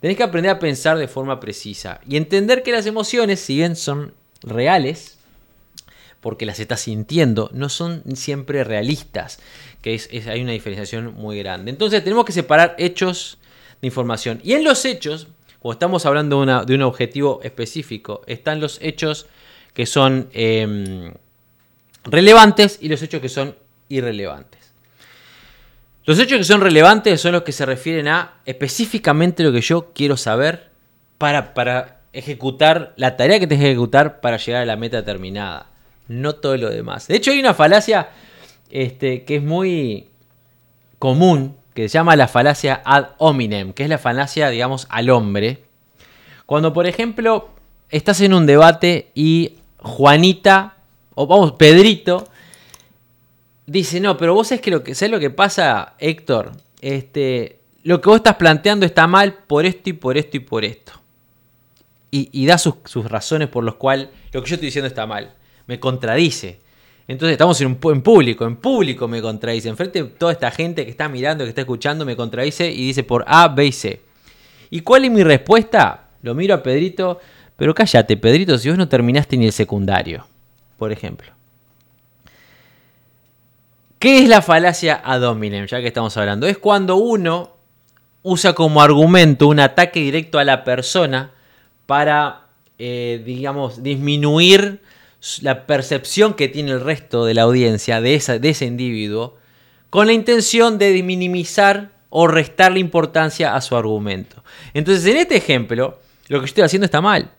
tenés 0.00 0.16
que 0.16 0.22
aprender 0.22 0.50
a 0.50 0.58
pensar 0.58 0.96
de 0.98 1.08
forma 1.08 1.40
precisa 1.40 2.00
y 2.08 2.16
entender 2.16 2.62
que 2.62 2.72
las 2.72 2.86
emociones, 2.86 3.38
si 3.38 3.56
bien 3.56 3.76
son 3.76 4.14
reales, 4.42 5.19
porque 6.20 6.46
las 6.46 6.60
estás 6.60 6.82
sintiendo, 6.82 7.50
no 7.52 7.68
son 7.68 8.02
siempre 8.14 8.62
realistas, 8.62 9.40
que 9.80 9.94
es, 9.94 10.08
hay 10.26 10.42
una 10.42 10.52
diferenciación 10.52 11.14
muy 11.14 11.38
grande. 11.38 11.70
Entonces 11.70 12.04
tenemos 12.04 12.24
que 12.24 12.32
separar 12.32 12.74
hechos 12.78 13.38
de 13.80 13.88
información. 13.88 14.40
Y 14.44 14.52
en 14.52 14.64
los 14.64 14.84
hechos, 14.84 15.28
cuando 15.58 15.74
estamos 15.74 16.06
hablando 16.06 16.44
de, 16.64 16.74
un 16.74 16.82
objetivo 16.82 17.40
específico, 17.42 18.22
están 18.26 18.60
los 18.60 18.78
hechos 18.82 19.26
que 19.72 19.86
son 19.86 20.28
em, 20.32 21.14
relevantes 22.04 22.78
y 22.82 22.88
los 22.88 23.02
hechos 23.02 23.22
que 23.22 23.28
son 23.30 23.56
irrelevantes. 23.88 24.60
Los 26.04 26.18
hechos 26.18 26.38
que 26.38 26.44
son 26.44 26.60
relevantes 26.60 27.20
son 27.20 27.32
los 27.32 27.42
que 27.42 27.52
se 27.52 27.64
refieren 27.64 28.08
a 28.08 28.40
específicamente 28.44 29.42
lo 29.42 29.52
que 29.52 29.60
yo 29.60 29.92
quiero 29.94 30.16
saber 30.16 30.70
para, 31.18 31.54
para 31.54 32.02
ejecutar 32.12 32.92
la 32.96 33.16
tarea 33.16 33.38
que 33.38 33.46
tengo 33.46 33.62
que 33.62 33.68
ejecutar 33.68 34.20
para 34.20 34.36
llegar 34.36 34.62
a 34.62 34.66
la 34.66 34.76
meta 34.76 35.04
terminada 35.04 35.69
no 36.10 36.34
todo 36.34 36.56
lo 36.56 36.70
demás. 36.70 37.06
De 37.06 37.16
hecho, 37.16 37.30
hay 37.30 37.38
una 37.38 37.54
falacia 37.54 38.10
este, 38.68 39.24
que 39.24 39.36
es 39.36 39.42
muy 39.42 40.08
común, 40.98 41.56
que 41.72 41.88
se 41.88 41.94
llama 41.94 42.16
la 42.16 42.26
falacia 42.26 42.82
ad 42.84 43.10
hominem, 43.18 43.72
que 43.72 43.84
es 43.84 43.88
la 43.88 43.96
falacia, 43.96 44.50
digamos, 44.50 44.88
al 44.90 45.08
hombre. 45.08 45.62
Cuando, 46.46 46.72
por 46.72 46.88
ejemplo, 46.88 47.50
estás 47.88 48.20
en 48.22 48.34
un 48.34 48.44
debate 48.44 49.12
y 49.14 49.58
Juanita, 49.78 50.78
o 51.14 51.28
vamos, 51.28 51.52
Pedrito, 51.52 52.28
dice, 53.66 54.00
no, 54.00 54.16
pero 54.16 54.34
vos 54.34 54.48
sabés 54.48 54.62
que 54.62 54.72
lo 54.72 54.82
que, 54.82 54.96
¿sabés 54.96 55.12
lo 55.12 55.20
que 55.20 55.30
pasa, 55.30 55.94
Héctor? 56.00 56.50
Este, 56.80 57.60
lo 57.84 58.00
que 58.00 58.08
vos 58.08 58.16
estás 58.16 58.34
planteando 58.34 58.84
está 58.84 59.06
mal 59.06 59.34
por 59.46 59.64
esto 59.64 59.90
y 59.90 59.92
por 59.92 60.18
esto 60.18 60.38
y 60.38 60.40
por 60.40 60.64
esto. 60.64 60.92
Y, 62.12 62.46
da 62.46 62.58
sus, 62.58 62.74
sus 62.86 63.08
razones 63.08 63.46
por 63.46 63.62
las 63.62 63.76
cuales 63.76 64.08
lo 64.32 64.42
que 64.42 64.50
yo 64.50 64.54
estoy 64.56 64.66
diciendo 64.66 64.88
está 64.88 65.06
mal 65.06 65.36
me 65.70 65.78
contradice. 65.78 66.58
Entonces 67.06 67.34
estamos 67.34 67.60
en, 67.60 67.68
un, 67.68 67.78
en 67.92 68.02
público, 68.02 68.44
en 68.44 68.56
público 68.56 69.06
me 69.06 69.22
contradice. 69.22 69.68
Enfrente 69.68 70.02
de 70.02 70.08
toda 70.08 70.32
esta 70.32 70.50
gente 70.50 70.84
que 70.84 70.90
está 70.90 71.08
mirando, 71.08 71.44
que 71.44 71.50
está 71.50 71.60
escuchando, 71.60 72.04
me 72.04 72.16
contradice 72.16 72.68
y 72.68 72.88
dice 72.88 73.04
por 73.04 73.24
A, 73.28 73.46
B 73.46 73.66
y 73.66 73.72
C. 73.72 74.00
¿Y 74.70 74.80
cuál 74.80 75.04
es 75.04 75.12
mi 75.12 75.22
respuesta? 75.22 76.08
Lo 76.22 76.34
miro 76.34 76.56
a 76.56 76.62
Pedrito, 76.62 77.20
pero 77.56 77.72
cállate, 77.72 78.16
Pedrito, 78.16 78.58
si 78.58 78.68
vos 78.68 78.76
no 78.76 78.88
terminaste 78.88 79.36
ni 79.36 79.46
el 79.46 79.52
secundario, 79.52 80.26
por 80.76 80.90
ejemplo. 80.90 81.30
¿Qué 84.00 84.24
es 84.24 84.28
la 84.28 84.42
falacia 84.42 85.00
ad 85.04 85.22
hominem? 85.22 85.66
Ya 85.66 85.80
que 85.80 85.86
estamos 85.86 86.16
hablando. 86.16 86.48
Es 86.48 86.58
cuando 86.58 86.96
uno 86.96 87.56
usa 88.24 88.54
como 88.54 88.82
argumento 88.82 89.46
un 89.46 89.60
ataque 89.60 90.00
directo 90.00 90.40
a 90.40 90.44
la 90.44 90.64
persona 90.64 91.30
para, 91.86 92.48
eh, 92.76 93.22
digamos, 93.24 93.84
disminuir 93.84 94.80
la 95.42 95.66
percepción 95.66 96.34
que 96.34 96.48
tiene 96.48 96.72
el 96.72 96.80
resto 96.80 97.24
de 97.24 97.34
la 97.34 97.42
audiencia 97.42 98.00
de, 98.00 98.14
esa, 98.14 98.38
de 98.38 98.50
ese 98.50 98.66
individuo 98.66 99.36
con 99.90 100.06
la 100.06 100.12
intención 100.12 100.78
de 100.78 101.02
minimizar 101.02 101.90
o 102.08 102.26
restar 102.26 102.72
la 102.72 102.78
importancia 102.78 103.54
a 103.54 103.60
su 103.60 103.76
argumento. 103.76 104.42
Entonces, 104.72 105.04
en 105.06 105.16
este 105.18 105.36
ejemplo, 105.36 106.00
lo 106.28 106.40
que 106.40 106.46
estoy 106.46 106.64
haciendo 106.64 106.84
está 106.84 107.00
mal. 107.00 107.30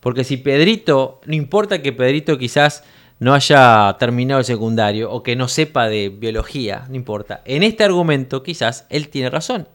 Porque 0.00 0.24
si 0.24 0.36
Pedrito, 0.36 1.20
no 1.26 1.34
importa 1.34 1.80
que 1.80 1.92
Pedrito 1.92 2.36
quizás 2.38 2.82
no 3.20 3.34
haya 3.34 3.96
terminado 4.00 4.40
el 4.40 4.44
secundario 4.44 5.10
o 5.10 5.22
que 5.22 5.36
no 5.36 5.46
sepa 5.46 5.88
de 5.88 6.08
biología, 6.08 6.86
no 6.88 6.96
importa. 6.96 7.42
En 7.44 7.62
este 7.62 7.84
argumento 7.84 8.42
quizás 8.42 8.86
él 8.90 9.08
tiene 9.08 9.30
razón. 9.30 9.68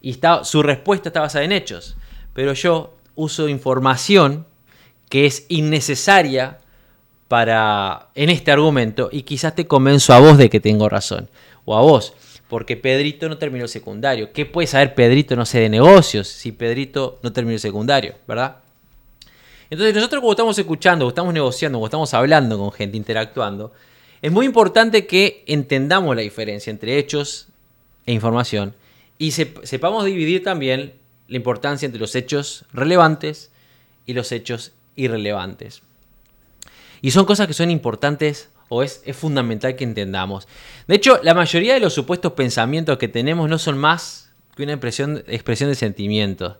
Y 0.00 0.10
está, 0.10 0.44
su 0.44 0.62
respuesta 0.62 1.10
está 1.10 1.20
basada 1.20 1.44
en 1.44 1.52
hechos. 1.52 1.96
Pero 2.34 2.52
yo 2.52 2.96
uso 3.14 3.48
información 3.48 4.46
que 5.08 5.26
es 5.26 5.46
innecesaria 5.48 6.58
para 7.30 8.08
en 8.16 8.28
este 8.28 8.50
argumento 8.50 9.08
y 9.12 9.22
quizás 9.22 9.54
te 9.54 9.68
convenzo 9.68 10.12
a 10.12 10.18
vos 10.18 10.36
de 10.36 10.50
que 10.50 10.58
tengo 10.58 10.88
razón 10.88 11.30
o 11.64 11.76
a 11.76 11.80
vos 11.80 12.12
porque 12.48 12.76
Pedrito 12.76 13.28
no 13.28 13.38
terminó 13.38 13.66
el 13.66 13.68
secundario. 13.68 14.32
¿Qué 14.32 14.46
puede 14.46 14.66
saber 14.66 14.96
Pedrito, 14.96 15.36
no 15.36 15.46
sé, 15.46 15.60
de 15.60 15.68
negocios 15.68 16.26
si 16.26 16.50
Pedrito 16.50 17.20
no 17.22 17.32
terminó 17.32 17.54
el 17.54 17.60
secundario, 17.60 18.16
verdad? 18.26 18.56
Entonces 19.70 19.94
nosotros 19.94 20.22
como 20.22 20.32
estamos 20.32 20.58
escuchando, 20.58 21.04
como 21.04 21.10
estamos 21.10 21.32
negociando, 21.32 21.78
como 21.78 21.86
estamos 21.86 22.12
hablando 22.14 22.58
con 22.58 22.72
gente, 22.72 22.96
interactuando, 22.96 23.72
es 24.20 24.32
muy 24.32 24.44
importante 24.44 25.06
que 25.06 25.44
entendamos 25.46 26.16
la 26.16 26.22
diferencia 26.22 26.72
entre 26.72 26.98
hechos 26.98 27.46
e 28.06 28.12
información 28.12 28.74
y 29.18 29.30
sepamos 29.30 30.04
dividir 30.04 30.42
también 30.42 30.94
la 31.28 31.36
importancia 31.36 31.86
entre 31.86 32.00
los 32.00 32.16
hechos 32.16 32.64
relevantes 32.72 33.52
y 34.04 34.14
los 34.14 34.32
hechos 34.32 34.72
irrelevantes. 34.96 35.82
Y 37.02 37.10
son 37.10 37.24
cosas 37.24 37.46
que 37.46 37.54
son 37.54 37.70
importantes 37.70 38.50
o 38.68 38.82
es, 38.82 39.02
fundamental 39.12 39.76
que 39.76 39.84
entendamos. 39.84 40.46
De 40.86 40.94
hecho, 40.94 41.20
la 41.22 41.34
mayoría 41.34 41.74
de 41.74 41.80
los 41.80 41.92
supuestos 41.92 42.32
pensamientos 42.32 42.98
que 42.98 43.08
tenemos 43.08 43.48
no 43.48 43.58
son 43.58 43.76
más 43.78 44.32
que 44.56 44.62
una 44.62 44.72
expresión, 44.72 45.24
expresión 45.26 45.68
de 45.68 45.74
sentimientos 45.74 46.56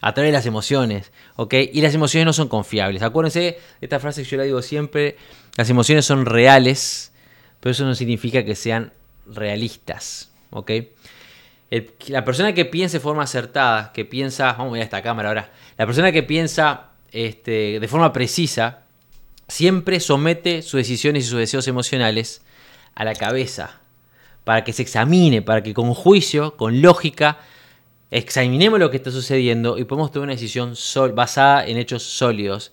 a 0.00 0.14
través 0.14 0.30
de 0.30 0.38
las 0.38 0.46
emociones, 0.46 1.12
¿ok? 1.36 1.54
Y 1.72 1.80
las 1.80 1.94
emociones 1.94 2.26
no 2.26 2.32
son 2.32 2.48
confiables. 2.48 3.02
Acuérdense 3.02 3.40
de 3.40 3.58
esta 3.80 4.00
frase 4.00 4.24
que 4.24 4.28
yo 4.28 4.36
la 4.36 4.42
digo 4.42 4.60
siempre, 4.60 5.16
las 5.56 5.70
emociones 5.70 6.04
son 6.04 6.26
reales, 6.26 7.12
pero 7.60 7.70
eso 7.70 7.84
no 7.84 7.94
significa 7.94 8.44
que 8.44 8.56
sean 8.56 8.92
realistas, 9.26 10.32
¿ok? 10.50 10.70
la 12.08 12.22
persona 12.24 12.52
que 12.52 12.66
piensa 12.66 12.98
de 12.98 13.00
forma 13.00 13.22
acertada, 13.22 13.92
que 13.94 14.04
piensa, 14.04 14.52
vamos 14.52 14.74
a 14.74 14.76
ir 14.76 14.82
esta 14.82 15.00
cámara 15.00 15.30
ahora, 15.30 15.52
la 15.78 15.86
persona 15.86 16.12
que 16.12 16.22
piensa 16.22 16.90
este, 17.12 17.80
de 17.80 17.88
forma 17.88 18.12
precisa, 18.12 18.81
siempre 19.52 20.00
somete 20.00 20.62
sus 20.62 20.78
decisiones 20.78 21.24
y 21.24 21.28
sus 21.28 21.38
deseos 21.38 21.68
emocionales 21.68 22.40
a 22.94 23.04
la 23.04 23.14
cabeza, 23.14 23.80
para 24.44 24.64
que 24.64 24.72
se 24.72 24.80
examine, 24.80 25.42
para 25.42 25.62
que 25.62 25.74
con 25.74 25.92
juicio, 25.92 26.56
con 26.56 26.80
lógica, 26.80 27.38
examinemos 28.10 28.80
lo 28.80 28.90
que 28.90 28.96
está 28.96 29.10
sucediendo 29.10 29.76
y 29.76 29.84
podemos 29.84 30.10
tomar 30.10 30.28
una 30.28 30.32
decisión 30.34 30.74
basada 31.14 31.66
en 31.66 31.76
hechos 31.76 32.02
sólidos. 32.02 32.72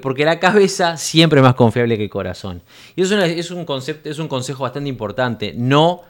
Porque 0.00 0.24
la 0.24 0.40
cabeza 0.40 0.96
siempre 0.96 1.40
es 1.40 1.44
más 1.44 1.54
confiable 1.54 1.98
que 1.98 2.04
el 2.04 2.10
corazón. 2.10 2.62
Y 2.96 3.02
eso 3.02 3.18
es, 3.18 3.50
un 3.50 3.66
concepto, 3.66 4.08
es 4.08 4.18
un 4.18 4.26
consejo 4.26 4.62
bastante 4.62 4.88
importante. 4.88 5.52
No 5.54 6.00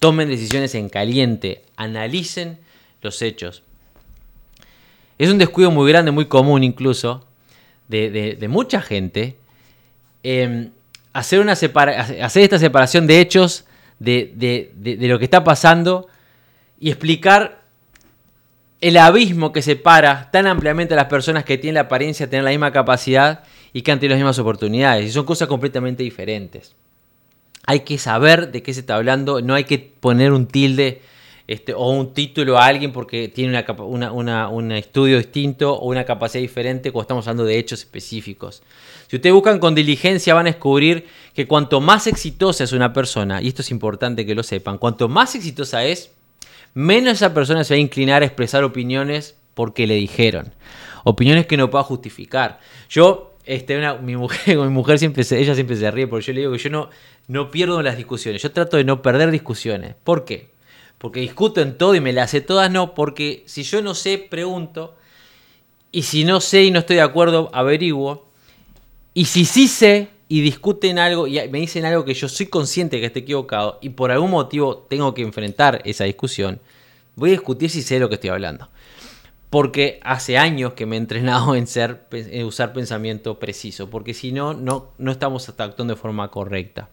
tomen 0.00 0.28
decisiones 0.28 0.74
en 0.74 0.88
caliente, 0.88 1.62
analicen 1.76 2.58
los 3.00 3.22
hechos. 3.22 3.62
Es 5.18 5.30
un 5.30 5.38
descuido 5.38 5.70
muy 5.70 5.88
grande, 5.88 6.10
muy 6.10 6.26
común 6.26 6.64
incluso, 6.64 7.24
de, 7.86 8.46
mucha 8.48 8.82
gente, 8.82 9.36
em, 10.22 10.70
hacer, 11.12 11.46
esta 11.48 12.58
separación 12.58 13.06
de 13.06 13.20
hechos 13.20 13.64
de, 13.98 14.32
de 14.74 15.08
lo 15.08 15.18
que 15.18 15.24
está 15.24 15.44
pasando 15.44 16.08
y 16.80 16.90
explicar 16.90 17.62
el 18.82 18.96
abismo 18.96 19.52
que 19.52 19.62
separa 19.62 20.28
tan 20.32 20.48
ampliamente 20.48 20.94
a 20.94 20.96
las 20.96 21.06
personas 21.06 21.44
que 21.44 21.56
tienen 21.56 21.74
la 21.74 21.82
apariencia 21.82 22.26
de 22.26 22.30
tener 22.30 22.44
la 22.44 22.50
misma 22.50 22.72
capacidad 22.72 23.44
y 23.72 23.82
que 23.82 23.92
han 23.92 24.00
tenido 24.00 24.14
las 24.14 24.18
mismas 24.18 24.38
oportunidades. 24.40 25.06
Y 25.06 25.12
son 25.12 25.24
cosas 25.24 25.46
completamente 25.46 26.02
diferentes. 26.02 26.74
Hay 27.64 27.80
que 27.80 27.96
saber 27.96 28.50
de 28.50 28.62
qué 28.62 28.74
se 28.74 28.80
está 28.80 28.96
hablando, 28.96 29.40
no 29.40 29.54
hay 29.54 29.64
que 29.64 29.78
poner 29.78 30.32
un 30.32 30.46
tilde 30.46 31.00
este, 31.46 31.74
o 31.74 31.90
un 31.90 32.14
título 32.14 32.58
a 32.58 32.66
alguien 32.66 32.92
porque 32.92 33.28
tiene 33.28 33.64
un 33.68 34.72
estudio 34.72 35.18
distinto 35.18 35.74
o 35.74 35.88
una 35.88 36.04
capacidad 36.04 36.40
diferente 36.40 36.92
cuando 36.92 37.02
estamos 37.02 37.26
hablando 37.26 37.44
de 37.44 37.58
hechos 37.58 37.80
específicos. 37.80 38.62
Si 39.08 39.16
ustedes 39.16 39.34
buscan 39.34 39.58
con 39.58 39.74
diligencia 39.74 40.34
van 40.34 40.46
a 40.46 40.50
descubrir 40.50 41.06
que 41.34 41.46
cuanto 41.46 41.80
más 41.80 42.06
exitosa 42.06 42.64
es 42.64 42.72
una 42.72 42.92
persona, 42.92 43.42
y 43.42 43.48
esto 43.48 43.62
es 43.62 43.70
importante 43.70 44.24
que 44.24 44.34
lo 44.34 44.42
sepan, 44.42 44.78
cuanto 44.78 45.08
más 45.08 45.34
exitosa 45.34 45.84
es, 45.84 46.12
menos 46.74 47.14
esa 47.14 47.34
persona 47.34 47.64
se 47.64 47.74
va 47.74 47.76
a 47.76 47.80
inclinar 47.80 48.22
a 48.22 48.26
expresar 48.26 48.64
opiniones 48.64 49.36
porque 49.54 49.86
le 49.86 49.94
dijeron. 49.96 50.54
Opiniones 51.04 51.46
que 51.46 51.56
no 51.56 51.68
pueda 51.70 51.84
justificar. 51.84 52.60
Yo, 52.88 53.36
este, 53.44 53.78
mi, 54.00 54.16
mujer, 54.16 54.56
mi 54.56 54.68
mujer 54.68 54.98
siempre 54.98 55.24
se, 55.24 55.40
ella 55.40 55.54
siempre 55.54 55.76
se 55.76 55.90
ríe 55.90 56.06
porque 56.06 56.26
yo 56.26 56.32
le 56.32 56.40
digo 56.40 56.52
que 56.52 56.58
yo 56.58 56.70
no, 56.70 56.88
no 57.26 57.50
pierdo 57.50 57.82
las 57.82 57.96
discusiones. 57.96 58.40
Yo 58.42 58.52
trato 58.52 58.76
de 58.76 58.84
no 58.84 59.02
perder 59.02 59.30
discusiones. 59.30 59.94
¿Por 60.02 60.24
qué? 60.24 60.52
Porque 61.02 61.18
discuto 61.18 61.60
en 61.60 61.76
todo 61.76 61.96
y 61.96 62.00
me 62.00 62.12
las 62.12 62.30
sé 62.30 62.42
todas, 62.42 62.70
no. 62.70 62.94
Porque 62.94 63.42
si 63.46 63.64
yo 63.64 63.82
no 63.82 63.92
sé, 63.96 64.18
pregunto. 64.18 64.94
Y 65.90 66.04
si 66.04 66.24
no 66.24 66.40
sé 66.40 66.62
y 66.62 66.70
no 66.70 66.78
estoy 66.78 66.94
de 66.94 67.02
acuerdo, 67.02 67.50
averiguo. 67.52 68.30
Y 69.12 69.24
si 69.24 69.44
sí 69.44 69.66
sé, 69.66 70.10
y 70.28 70.42
discuten 70.42 71.00
algo 71.00 71.26
y 71.26 71.40
me 71.48 71.58
dicen 71.58 71.84
algo 71.86 72.04
que 72.04 72.14
yo 72.14 72.28
soy 72.28 72.46
consciente 72.46 73.00
que 73.00 73.06
esté 73.06 73.18
equivocado 73.18 73.80
y 73.82 73.90
por 73.90 74.12
algún 74.12 74.30
motivo 74.30 74.86
tengo 74.88 75.12
que 75.12 75.22
enfrentar 75.22 75.82
esa 75.84 76.04
discusión, 76.04 76.60
voy 77.16 77.30
a 77.30 77.32
discutir 77.32 77.68
si 77.68 77.82
sé 77.82 77.98
lo 77.98 78.08
que 78.08 78.14
estoy 78.14 78.30
hablando. 78.30 78.68
Porque 79.50 79.98
hace 80.04 80.38
años 80.38 80.74
que 80.74 80.86
me 80.86 80.94
he 80.94 81.00
entrenado 81.00 81.56
en, 81.56 81.66
ser, 81.66 82.06
en 82.12 82.46
usar 82.46 82.72
pensamiento 82.72 83.40
preciso, 83.40 83.90
porque 83.90 84.14
si 84.14 84.30
no, 84.30 84.54
no, 84.54 84.92
no 84.98 85.10
estamos 85.10 85.48
actuando 85.48 85.94
de 85.94 86.00
forma 86.00 86.30
correcta. 86.30 86.90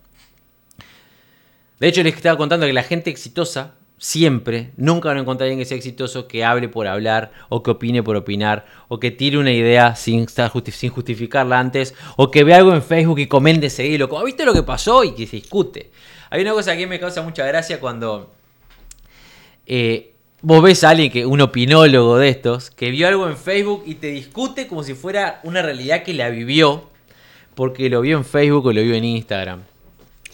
De 1.80 1.88
hecho, 1.88 2.02
les 2.02 2.16
estaba 2.16 2.38
contando 2.38 2.66
que 2.66 2.74
la 2.74 2.82
gente 2.82 3.12
exitosa 3.12 3.76
siempre, 4.00 4.72
nunca 4.78 5.10
van 5.10 5.18
a 5.18 5.22
encontrar 5.22 5.46
alguien 5.46 5.60
que 5.60 5.66
sea 5.66 5.78
exitoso 5.78 6.28
que 6.28 6.44
hable 6.44 6.70
por 6.70 6.88
hablar, 6.88 7.32
o 7.50 7.62
que 7.62 7.72
opine 7.72 8.02
por 8.02 8.16
opinar, 8.16 8.66
o 8.88 9.00
que 9.00 9.12
tire 9.12 9.38
una 9.38 9.52
idea 9.52 9.96
sin, 9.96 10.26
justificarla 10.26 11.60
antes, 11.60 11.94
o 12.16 12.32
que 12.32 12.44
vea 12.44 12.58
algo 12.58 12.74
en 12.74 12.82
Facebook 12.82 13.20
y 13.20 13.28
comente 13.28 13.70
seguido, 13.70 14.10
como, 14.10 14.24
¿viste 14.24 14.46
lo 14.46 14.54
que 14.54 14.64
pasó? 14.64 15.04
Y 15.04 15.14
que 15.14 15.28
se 15.28 15.36
discute. 15.36 15.92
Hay 16.30 16.42
una 16.42 16.54
cosa 16.54 16.76
que 16.76 16.88
me 16.88 17.00
causa 17.00 17.22
mucha 17.22 17.46
gracia 17.46 17.80
cuando 17.80 18.32
eh, 19.66 20.14
vos 20.42 20.64
ves 20.64 20.84
a 20.84 20.92
alguien, 20.92 21.12
que 21.12 21.26
un 21.26 21.42
opinólogo 21.42 22.18
de 22.18 22.30
estos, 22.30 22.72
que 22.72 22.92
vio 22.92 23.08
algo 23.08 23.28
en 23.28 23.38
Facebook 23.38 23.84
y 23.86 23.96
te 23.96 24.08
discute 24.08 24.68
como 24.68 24.84
si 24.84 24.94
fuera 24.94 25.42
una 25.44 25.62
realidad 25.62 26.04
que 26.04 26.14
la 26.14 26.30
vivió, 26.30 26.90
porque 27.54 27.90
lo 27.90 28.00
vio 28.00 28.18
en 28.18 28.24
Facebook 28.24 28.68
o 28.68 28.74
lo 28.74 28.82
vio 28.82 28.96
en 28.96 29.04
Instagram, 29.04 29.64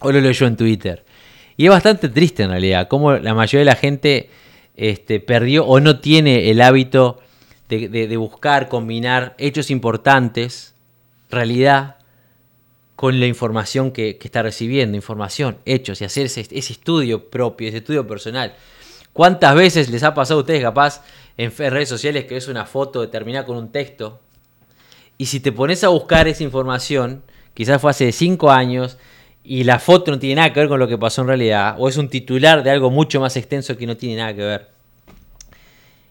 o 0.01 0.12
lo 0.12 0.22
leyó 0.22 0.45
en 0.45 0.55
Twitter. 0.55 1.05
Y 1.58 1.66
es 1.66 1.72
bastante 1.72 2.10
triste 2.10 2.44
en 2.44 2.50
realidad, 2.50 2.88
como 2.88 3.14
la 3.14 3.34
mayoría 3.34 3.60
de 3.60 3.66
la 3.66 3.76
gente 3.76 4.30
este, 4.76 5.20
perdió 5.20 5.66
o 5.66 5.80
no 5.80 6.00
tiene 6.00 6.52
el 6.52 6.62
hábito 6.62 7.20
de, 7.70 8.18
buscar, 8.18 8.68
combinar 8.68 9.36
hechos 9.38 9.72
importantes, 9.72 10.76
realidad, 11.30 11.98
con 12.96 13.20
la 13.20 13.26
información 13.26 13.92
que, 13.92 14.18
está 14.22 14.44
recibiendo, 14.44 14.96
información, 14.96 15.58
hechos, 15.66 16.02
y 16.02 16.06
hacer 16.06 16.28
ese, 16.28 16.42
estudio 16.52 17.30
propio, 17.30 17.68
ese 17.68 17.78
estudio 17.78 18.06
personal. 18.06 18.56
¿Cuántas 19.14 19.56
veces 19.56 19.90
les 19.90 20.04
ha 20.04 20.14
pasado 20.14 20.40
a 20.40 20.44
ustedes 20.44 20.62
capaz 20.62 21.04
en 21.38 21.56
redes 21.56 21.90
sociales 21.90 22.26
que 22.26 22.38
es 22.38 22.48
una 22.48 22.66
foto 22.66 23.02
determinada 23.02 23.46
con 23.46 23.58
un 23.58 23.72
texto? 23.72 24.20
Y 25.18 25.28
si 25.28 25.40
te 25.40 25.52
pones 25.52 25.84
a 25.84 25.88
buscar 25.88 26.28
esa 26.28 26.44
información, 26.44 27.24
quizás 27.54 27.82
fue 27.82 27.92
hace 27.92 28.12
5 28.12 28.52
años, 28.52 28.98
y 29.46 29.64
la 29.64 29.80
foto 29.80 30.12
no 30.12 30.20
tiene 30.20 30.36
nada 30.36 30.52
que 30.52 30.60
ver 30.60 30.70
con 30.70 30.80
lo 30.80 30.88
que 30.88 30.98
pasó 30.98 31.22
en 31.22 31.28
realidad, 31.28 31.75
o 31.78 31.88
es 31.88 31.98
un 31.98 32.10
titular 32.10 32.64
de 32.64 32.72
algo 32.72 32.90
mucho 32.90 33.20
más 33.20 33.38
extenso 33.38 33.78
que 33.78 33.86
no 33.86 33.96
tiene 33.96 34.18
nada 34.18 34.34
que 34.34 34.42
ver. 34.42 34.70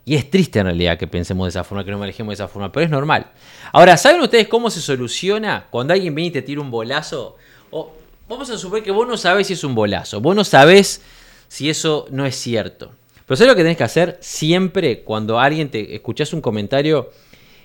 Y 0.05 0.15
es 0.15 0.31
triste 0.31 0.59
en 0.59 0.67
realidad 0.67 0.99
que 0.99 1.07
pensemos 1.07 1.47
de 1.47 1.49
esa 1.51 1.65
forma, 1.65 1.85
que 1.85 1.91
no 1.91 1.99
manejemos 1.99 2.33
de 2.33 2.35
esa 2.35 2.49
forma, 2.49 2.71
pero 2.71 2.85
es 2.85 2.91
normal. 2.91 3.33
Ahora, 3.73 3.97
¿saben 3.97 4.21
ustedes 4.21 4.49
cómo 4.49 4.71
se 4.71 4.81
soluciona 4.81 5.67
cuando 5.71 5.95
alguien 5.95 6.15
viene 6.15 6.29
y 6.29 6.33
te 6.33 6.43
tira 6.43 6.61
un 6.61 6.71
bolazo? 6.71 7.37
O 7.71 7.93
vamos 8.29 8.51
a 8.51 8.59
suponer 8.59 8.85
que 8.85 8.91
vos 8.91 9.09
no 9.09 9.17
sabés 9.17 9.47
si 9.47 9.55
es 9.55 9.65
un 9.65 9.75
bolazo, 9.75 10.21
vos 10.21 10.37
no 10.37 10.45
sabés 10.45 11.03
si 11.49 11.71
eso 11.71 12.07
no 12.11 12.27
es 12.27 12.37
cierto. 12.37 12.93
Pero 13.27 13.37
¿sabes 13.37 13.53
lo 13.53 13.57
que 13.57 13.63
tenés 13.63 13.79
que 13.79 13.85
hacer 13.85 14.19
siempre 14.21 15.03
cuando 15.03 15.41
alguien 15.41 15.71
te 15.71 15.95
escuchás 15.95 16.35
un 16.35 16.43
comentario 16.43 17.11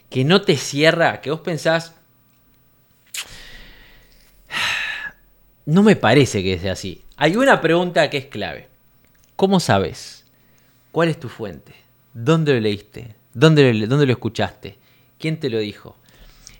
que 0.10 0.24
no 0.24 0.42
te 0.42 0.56
cierra, 0.56 1.20
que 1.22 1.32
vos 1.32 1.42
pensás, 1.42 1.96
No 5.70 5.84
me 5.84 5.96
parece 5.96 6.42
que 6.44 6.58
sea 6.58 6.72
así. 6.72 7.04
Hay 7.16 7.36
una 7.36 7.62
pregunta 7.62 8.10
que 8.10 8.18
es 8.18 8.26
clave. 8.26 8.70
¿Cómo 9.36 9.60
sabes? 9.60 10.26
¿Cuál 10.92 11.10
es 11.10 11.20
tu 11.20 11.30
fuente? 11.30 11.76
¿Dónde 12.12 12.56
lo 12.56 12.60
leíste? 12.60 13.14
¿Dónde 13.36 13.72
lo, 13.72 13.86
dónde 13.86 14.08
lo 14.08 14.12
escuchaste? 14.12 14.80
¿Quién 15.20 15.40
te 15.40 15.48
lo 15.48 15.60
dijo? 15.60 15.96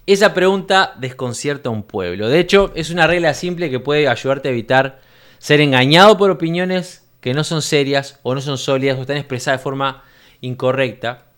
Esa 0.06 0.36
pregunta 0.36 0.94
desconcierta 1.00 1.70
a 1.70 1.72
un 1.72 1.82
pueblo. 1.82 2.30
De 2.30 2.39
hecho, 2.39 2.72
es 2.75 2.92
una 2.92 3.08
regla 3.08 3.34
simple 3.34 3.72
que 3.72 3.80
puede 3.80 4.08
ayudarte 4.08 4.50
a 4.50 4.51
evitar 4.51 5.01
ser 5.39 5.60
engañado 5.60 6.16
por 6.16 6.30
opiniones 6.30 7.10
que 7.20 7.34
no 7.34 7.44
son 7.44 7.63
serias 7.63 8.20
o 8.22 8.36
no 8.36 8.42
son 8.42 8.60
sólidas 8.60 9.00
o 9.00 9.01
están 9.01 9.18
expresadas 9.18 9.60
de 9.60 9.63
forma 9.63 10.04
incorrecta 10.39 11.28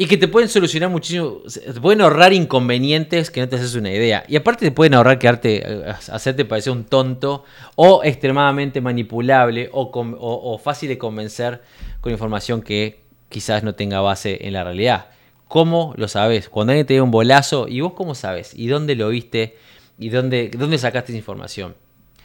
y 0.00 0.06
que 0.06 0.16
te 0.16 0.28
pueden 0.28 0.48
solucionar 0.48 0.88
muchísimo, 0.88 1.42
te 1.44 1.78
pueden 1.78 2.00
ahorrar 2.00 2.32
inconvenientes 2.32 3.30
que 3.30 3.42
no 3.42 3.50
te 3.50 3.56
haces 3.56 3.74
una 3.74 3.92
idea. 3.92 4.24
Y 4.28 4.36
aparte 4.36 4.64
te 4.64 4.72
pueden 4.72 4.94
ahorrar 4.94 5.18
quedarte, 5.18 5.62
eh, 5.62 5.84
hacerte 6.10 6.46
parecer 6.46 6.72
un 6.72 6.84
tonto 6.84 7.44
o 7.76 8.00
extremadamente 8.02 8.80
manipulable 8.80 9.68
o, 9.70 10.58
fácil 10.58 10.88
de 10.88 10.96
convencer 10.96 11.60
con 12.00 12.12
información 12.12 12.62
que 12.62 13.02
quizás 13.28 13.62
no 13.62 13.74
tenga 13.74 14.00
base 14.00 14.38
en 14.46 14.54
la 14.54 14.64
realidad. 14.64 15.08
¿Cómo 15.48 15.92
lo 15.98 16.08
sabes? 16.08 16.48
Cuando 16.48 16.70
alguien 16.70 16.86
te 16.86 16.96
da 16.96 17.02
un 17.02 17.10
bolazo, 17.10 17.68
¿y 17.68 17.82
vos 17.82 17.92
cómo 17.92 18.14
sabes? 18.14 18.54
¿Y 18.54 18.68
dónde 18.68 18.94
lo 18.94 19.10
viste? 19.10 19.58
¿Y 19.98 20.08
dónde, 20.08 20.50
dónde 20.56 20.78
sacaste 20.78 21.12
esa 21.12 21.18
información? 21.18 21.74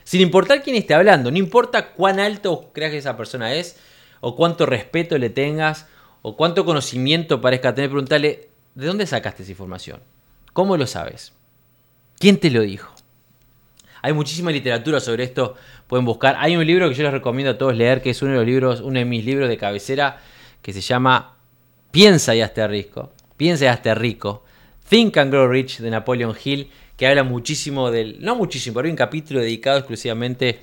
Sin 0.05 0.21
importar 0.21 0.63
quién 0.63 0.77
esté 0.77 0.93
hablando, 0.93 1.29
no 1.29 1.37
importa 1.37 1.91
cuán 1.91 2.21
alto 2.21 2.71
creas 2.71 2.91
que 2.93 2.99
esa 2.99 3.17
persona 3.17 3.53
es 3.53 3.77
o 4.21 4.37
cuánto 4.37 4.65
respeto 4.65 5.17
le 5.17 5.29
tengas 5.29 5.87
o 6.27 6.35
cuánto 6.35 6.65
conocimiento 6.65 7.39
parezca 7.39 7.75
tener, 7.75 7.91
preguntarle, 7.91 8.49
¿de 8.73 8.87
dónde 8.87 9.05
sacaste 9.05 9.43
esa 9.43 9.51
información? 9.51 9.99
¿Cómo 10.53 10.75
lo 10.75 10.87
sabes? 10.87 11.33
¿Quién 12.17 12.39
te 12.39 12.49
lo 12.49 12.61
dijo? 12.61 12.91
Hay 14.01 14.11
muchísima 14.11 14.49
literatura 14.49 14.99
sobre 14.99 15.23
esto, 15.23 15.53
pueden 15.85 16.03
buscar. 16.03 16.35
Hay 16.39 16.55
un 16.55 16.65
libro 16.65 16.89
que 16.89 16.95
yo 16.95 17.03
les 17.03 17.11
recomiendo 17.11 17.51
a 17.51 17.59
todos 17.59 17.75
leer, 17.75 18.01
que 18.01 18.09
es 18.09 18.23
uno 18.23 18.31
de 18.31 18.37
los 18.37 18.45
libros, 18.47 18.81
uno 18.81 18.97
de 18.97 19.05
mis 19.05 19.23
libros 19.23 19.47
de 19.47 19.55
cabecera, 19.57 20.19
que 20.63 20.73
se 20.73 20.81
llama 20.81 21.37
Piensa 21.91 22.33
y 22.33 22.41
hazte 22.41 22.67
rico. 22.67 23.13
Piensa 23.37 23.65
y 23.65 23.67
hazte 23.67 23.93
rico. 23.93 24.45
Think 24.89 25.17
and 25.17 25.31
Grow 25.31 25.47
Rich 25.47 25.77
de 25.77 25.91
Napoleon 25.91 26.35
Hill, 26.43 26.71
que 26.97 27.05
habla 27.05 27.21
muchísimo 27.21 27.91
del, 27.91 28.17
no 28.19 28.35
muchísimo, 28.35 28.73
pero 28.73 28.87
hay 28.87 28.91
un 28.91 28.97
capítulo 28.97 29.41
dedicado 29.41 29.77
exclusivamente 29.77 30.61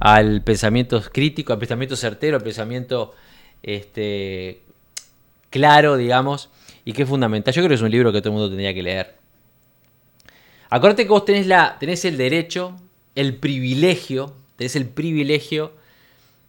al 0.00 0.42
pensamiento 0.42 1.00
crítico, 1.00 1.52
al 1.52 1.60
pensamiento 1.60 1.94
certero, 1.94 2.36
al 2.36 2.42
pensamiento 2.42 3.14
este, 3.62 4.63
claro, 5.54 5.96
digamos, 5.96 6.50
y 6.84 6.92
que 6.92 7.04
es 7.04 7.08
fundamental. 7.08 7.54
Yo 7.54 7.60
creo 7.60 7.68
que 7.68 7.74
es 7.76 7.82
un 7.82 7.92
libro 7.92 8.12
que 8.12 8.20
todo 8.20 8.30
el 8.30 8.38
mundo 8.38 8.48
tendría 8.48 8.74
que 8.74 8.82
leer. 8.82 9.14
Acuérdate 10.68 11.04
que 11.04 11.10
vos 11.10 11.24
tenés, 11.24 11.46
la, 11.46 11.76
tenés 11.78 12.04
el 12.04 12.16
derecho, 12.16 12.74
el 13.14 13.36
privilegio, 13.36 14.34
tenés 14.56 14.74
el 14.74 14.86
privilegio 14.86 15.70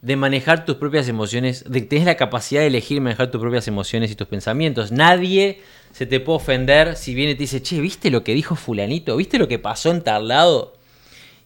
de 0.02 0.16
manejar 0.16 0.64
tus 0.64 0.74
propias 0.74 1.06
emociones, 1.06 1.62
de 1.68 1.82
tenés 1.82 2.04
la 2.04 2.16
capacidad 2.16 2.62
de 2.62 2.66
elegir 2.66 3.00
manejar 3.00 3.30
tus 3.30 3.40
propias 3.40 3.68
emociones 3.68 4.10
y 4.10 4.16
tus 4.16 4.26
pensamientos. 4.26 4.90
Nadie 4.90 5.60
se 5.92 6.06
te 6.06 6.18
puede 6.18 6.38
ofender 6.38 6.96
si 6.96 7.14
viene 7.14 7.32
y 7.32 7.34
te 7.36 7.44
dice, 7.44 7.62
che, 7.62 7.80
¿viste 7.80 8.10
lo 8.10 8.24
que 8.24 8.34
dijo 8.34 8.56
fulanito? 8.56 9.16
¿Viste 9.16 9.38
lo 9.38 9.46
que 9.46 9.60
pasó 9.60 9.92
en 9.92 10.02
tal 10.02 10.26
lado? 10.26 10.74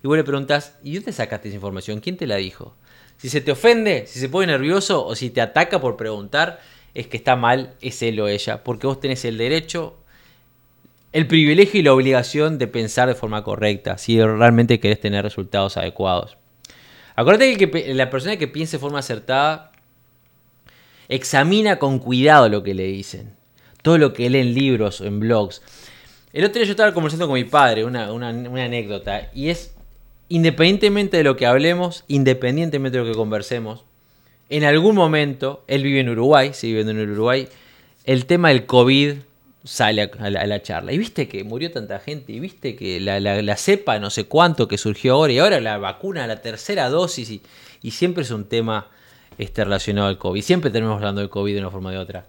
Y 0.03 0.07
vos 0.07 0.17
le 0.17 0.25
preguntás, 0.25 0.79
¿y 0.83 0.95
dónde 0.95 1.13
sacaste 1.13 1.49
esa 1.49 1.57
información? 1.57 2.01
¿Quién 2.01 2.17
te 2.17 2.27
la 2.27 2.37
dijo? 2.37 2.75
Si 3.19 3.29
se 3.29 3.43
te 3.43 3.53
ofende, 3.53 4.07
si 4.07 4.19
se 4.19 4.31
pone 4.31 4.47
nervioso 4.47 5.05
o 5.05 5.15
si 5.15 5.29
te 5.29 5.43
ataca 5.43 5.79
por 5.79 5.99
preguntar, 5.99 6.61
es 6.95 7.07
que 7.07 7.17
está 7.17 7.37
mal, 7.37 7.75
es 7.81 8.03
él 8.03 8.21
o 8.21 8.29
ella, 8.29 8.65
porque 8.65 8.87
vos 8.87 9.01
tenés 9.01 9.25
el 9.25 9.39
derecho, 9.39 9.97
el 11.13 11.27
privilegio 11.27 11.81
y 11.81 11.83
la 11.83 11.93
obligación 11.93 12.59
de 12.59 12.67
pensar 12.67 13.09
de 13.09 13.15
forma 13.15 13.43
correcta, 13.43 13.99
si 13.99 14.23
realmente 14.23 14.81
querés 14.81 15.01
tener 15.01 15.25
resultados 15.25 15.77
adecuados. 15.77 16.37
Acuérdate 17.17 17.57
que 17.57 17.95
la 17.95 18.11
persona 18.11 18.37
que 18.37 18.49
piense 18.49 18.77
de 18.77 18.81
forma 18.81 19.01
acertada 19.01 19.73
examina 21.09 21.79
con 21.79 21.99
cuidado 21.99 22.49
lo 22.49 22.63
que 22.63 22.75
le 22.75 22.85
dicen, 22.85 23.35
todo 23.83 23.99
lo 23.99 24.13
que 24.13 24.31
lee 24.31 24.41
en 24.41 24.55
libros 24.55 25.01
o 25.01 25.07
en 25.07 25.21
blogs. 25.21 25.63
El 26.33 26.45
otro 26.45 26.55
día 26.55 26.65
yo 26.65 26.73
estaba 26.73 26.95
conversando 26.95 27.27
con 27.27 27.35
mi 27.35 27.45
padre, 27.45 27.85
una, 27.85 28.13
una 28.13 28.65
anécdota, 28.65 29.31
y 29.35 29.49
es 29.49 29.75
independientemente 30.29 31.17
de 31.17 31.25
lo 31.25 31.37
que 31.37 31.47
hablemos, 31.47 32.05
independientemente 32.07 32.99
de 32.99 33.05
lo 33.05 33.11
que 33.11 33.19
conversemos, 33.19 33.85
en 34.51 34.65
algún 34.65 34.95
momento, 34.95 35.65
él 35.67 35.83
vive 35.83 36.01
en 36.01 36.11
Uruguay, 36.11 36.51
sigue 36.53 36.75
viviendo 36.75 37.03
en 37.03 37.11
Uruguay, 37.11 37.49
el 38.05 38.27
tema 38.27 38.49
del 38.49 38.67
COVID 38.67 39.15
sale 39.65 40.11
a 40.19 40.31
la, 40.31 40.63
charla. 40.63 40.93
Y 40.93 40.99
viste 40.99 41.29
que 41.29 41.45
murió 41.45 41.71
tanta 41.71 42.01
gente, 42.01 42.33
y 42.33 42.41
viste 42.41 42.77
que 42.77 43.01
la, 43.01 43.57
cepa 43.57 43.99
no 43.99 44.11
sé 44.11 44.25
cuánto 44.25 44.69
que 44.69 44.79
surgió 44.79 45.15
ahora, 45.15 45.33
y 45.33 45.39
ahora 45.39 45.61
la 45.61 45.79
vacuna, 45.79 46.27
la 46.27 46.41
tercera 46.41 46.89
dosis, 46.89 47.31
y, 47.83 47.91
siempre 47.91 48.25
es 48.25 48.31
un 48.31 48.45
tema 48.45 48.89
este, 49.39 49.65
relacionado 49.65 50.09
al 50.09 50.19
COVID. 50.19 50.43
Siempre 50.43 50.71
tenemos 50.71 50.97
hablando 50.97 51.21
del 51.21 51.31
COVID 51.31 51.55
de 51.55 51.61
una 51.61 51.71
forma 51.71 51.91
de 51.91 51.99
otra. 51.99 52.27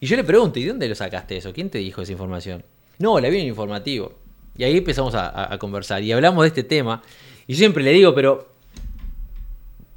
Y 0.00 0.06
yo 0.06 0.16
le 0.16 0.24
pregunto, 0.24 0.58
¿y 0.58 0.64
dónde 0.64 0.88
lo 0.88 0.94
sacaste 0.94 1.36
eso? 1.36 1.52
¿Quién 1.52 1.70
te 1.70 1.78
dijo 1.78 2.02
esa 2.02 2.12
información? 2.12 2.64
No, 2.98 3.18
la 3.18 3.28
vi 3.28 3.40
en 3.40 3.46
informativo. 3.46 4.18
Y 4.56 4.64
ahí 4.64 4.76
empezamos 4.76 5.14
a, 5.16 5.56
conversar 5.58 6.02
y 6.02 6.12
hablamos 6.12 6.42
de 6.42 6.48
este 6.48 6.62
tema. 6.62 7.02
Y 7.46 7.54
yo 7.54 7.58
siempre 7.58 7.82
le 7.82 7.90
digo, 7.92 8.14
pero 8.14 8.53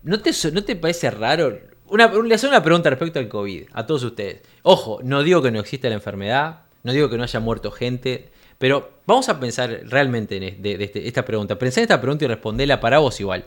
¿no 0.08 0.20
te, 0.22 0.32
no 0.52 0.64
te 0.64 0.76
parece 0.76 1.12
raro 1.12 1.60
una, 1.90 2.08
le 2.08 2.36
hago 2.36 2.48
una 2.48 2.64
pregunta 2.64 2.90
respecto 2.90 3.20
al 3.20 3.30
COVID 3.30 3.64
a 3.74 3.86
todos 3.86 4.04
ustedes. 4.04 4.42
Ojo, 4.64 5.00
no 5.04 5.24
digo 5.24 5.42
que 5.42 5.52
no 5.52 5.60
exista 5.60 5.88
la 5.90 5.96
enfermedad, 5.96 6.62
no 6.84 6.92
digo 6.92 7.10
que 7.10 7.18
no 7.18 7.24
haya 7.24 7.40
muerto 7.40 7.72
gente, 7.72 8.30
pero 8.58 8.92
vamos 9.06 9.30
a 9.30 9.40
pensar 9.40 9.82
realmente 9.86 10.38
en 10.38 10.44
este, 10.44 11.08
esta 11.08 11.24
pregunta. 11.24 11.58
Pensá 11.58 11.80
en 11.80 11.84
esta 11.84 12.02
pregunta 12.02 12.26
y 12.26 12.28
respondela 12.28 12.80
para 12.80 13.00
vos 13.00 13.20
igual. 13.20 13.46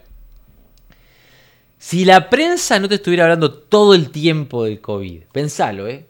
Si 1.79 2.05
la 2.05 2.29
prensa 2.31 2.79
no 2.79 2.89
te 2.89 2.97
estuviera 2.97 3.25
hablando 3.25 3.53
todo 3.53 3.95
el 3.95 4.11
tiempo 4.11 4.65
del 4.65 4.81
COVID, 4.81 5.25
pensalo, 5.33 5.89
¿eh? 5.89 6.07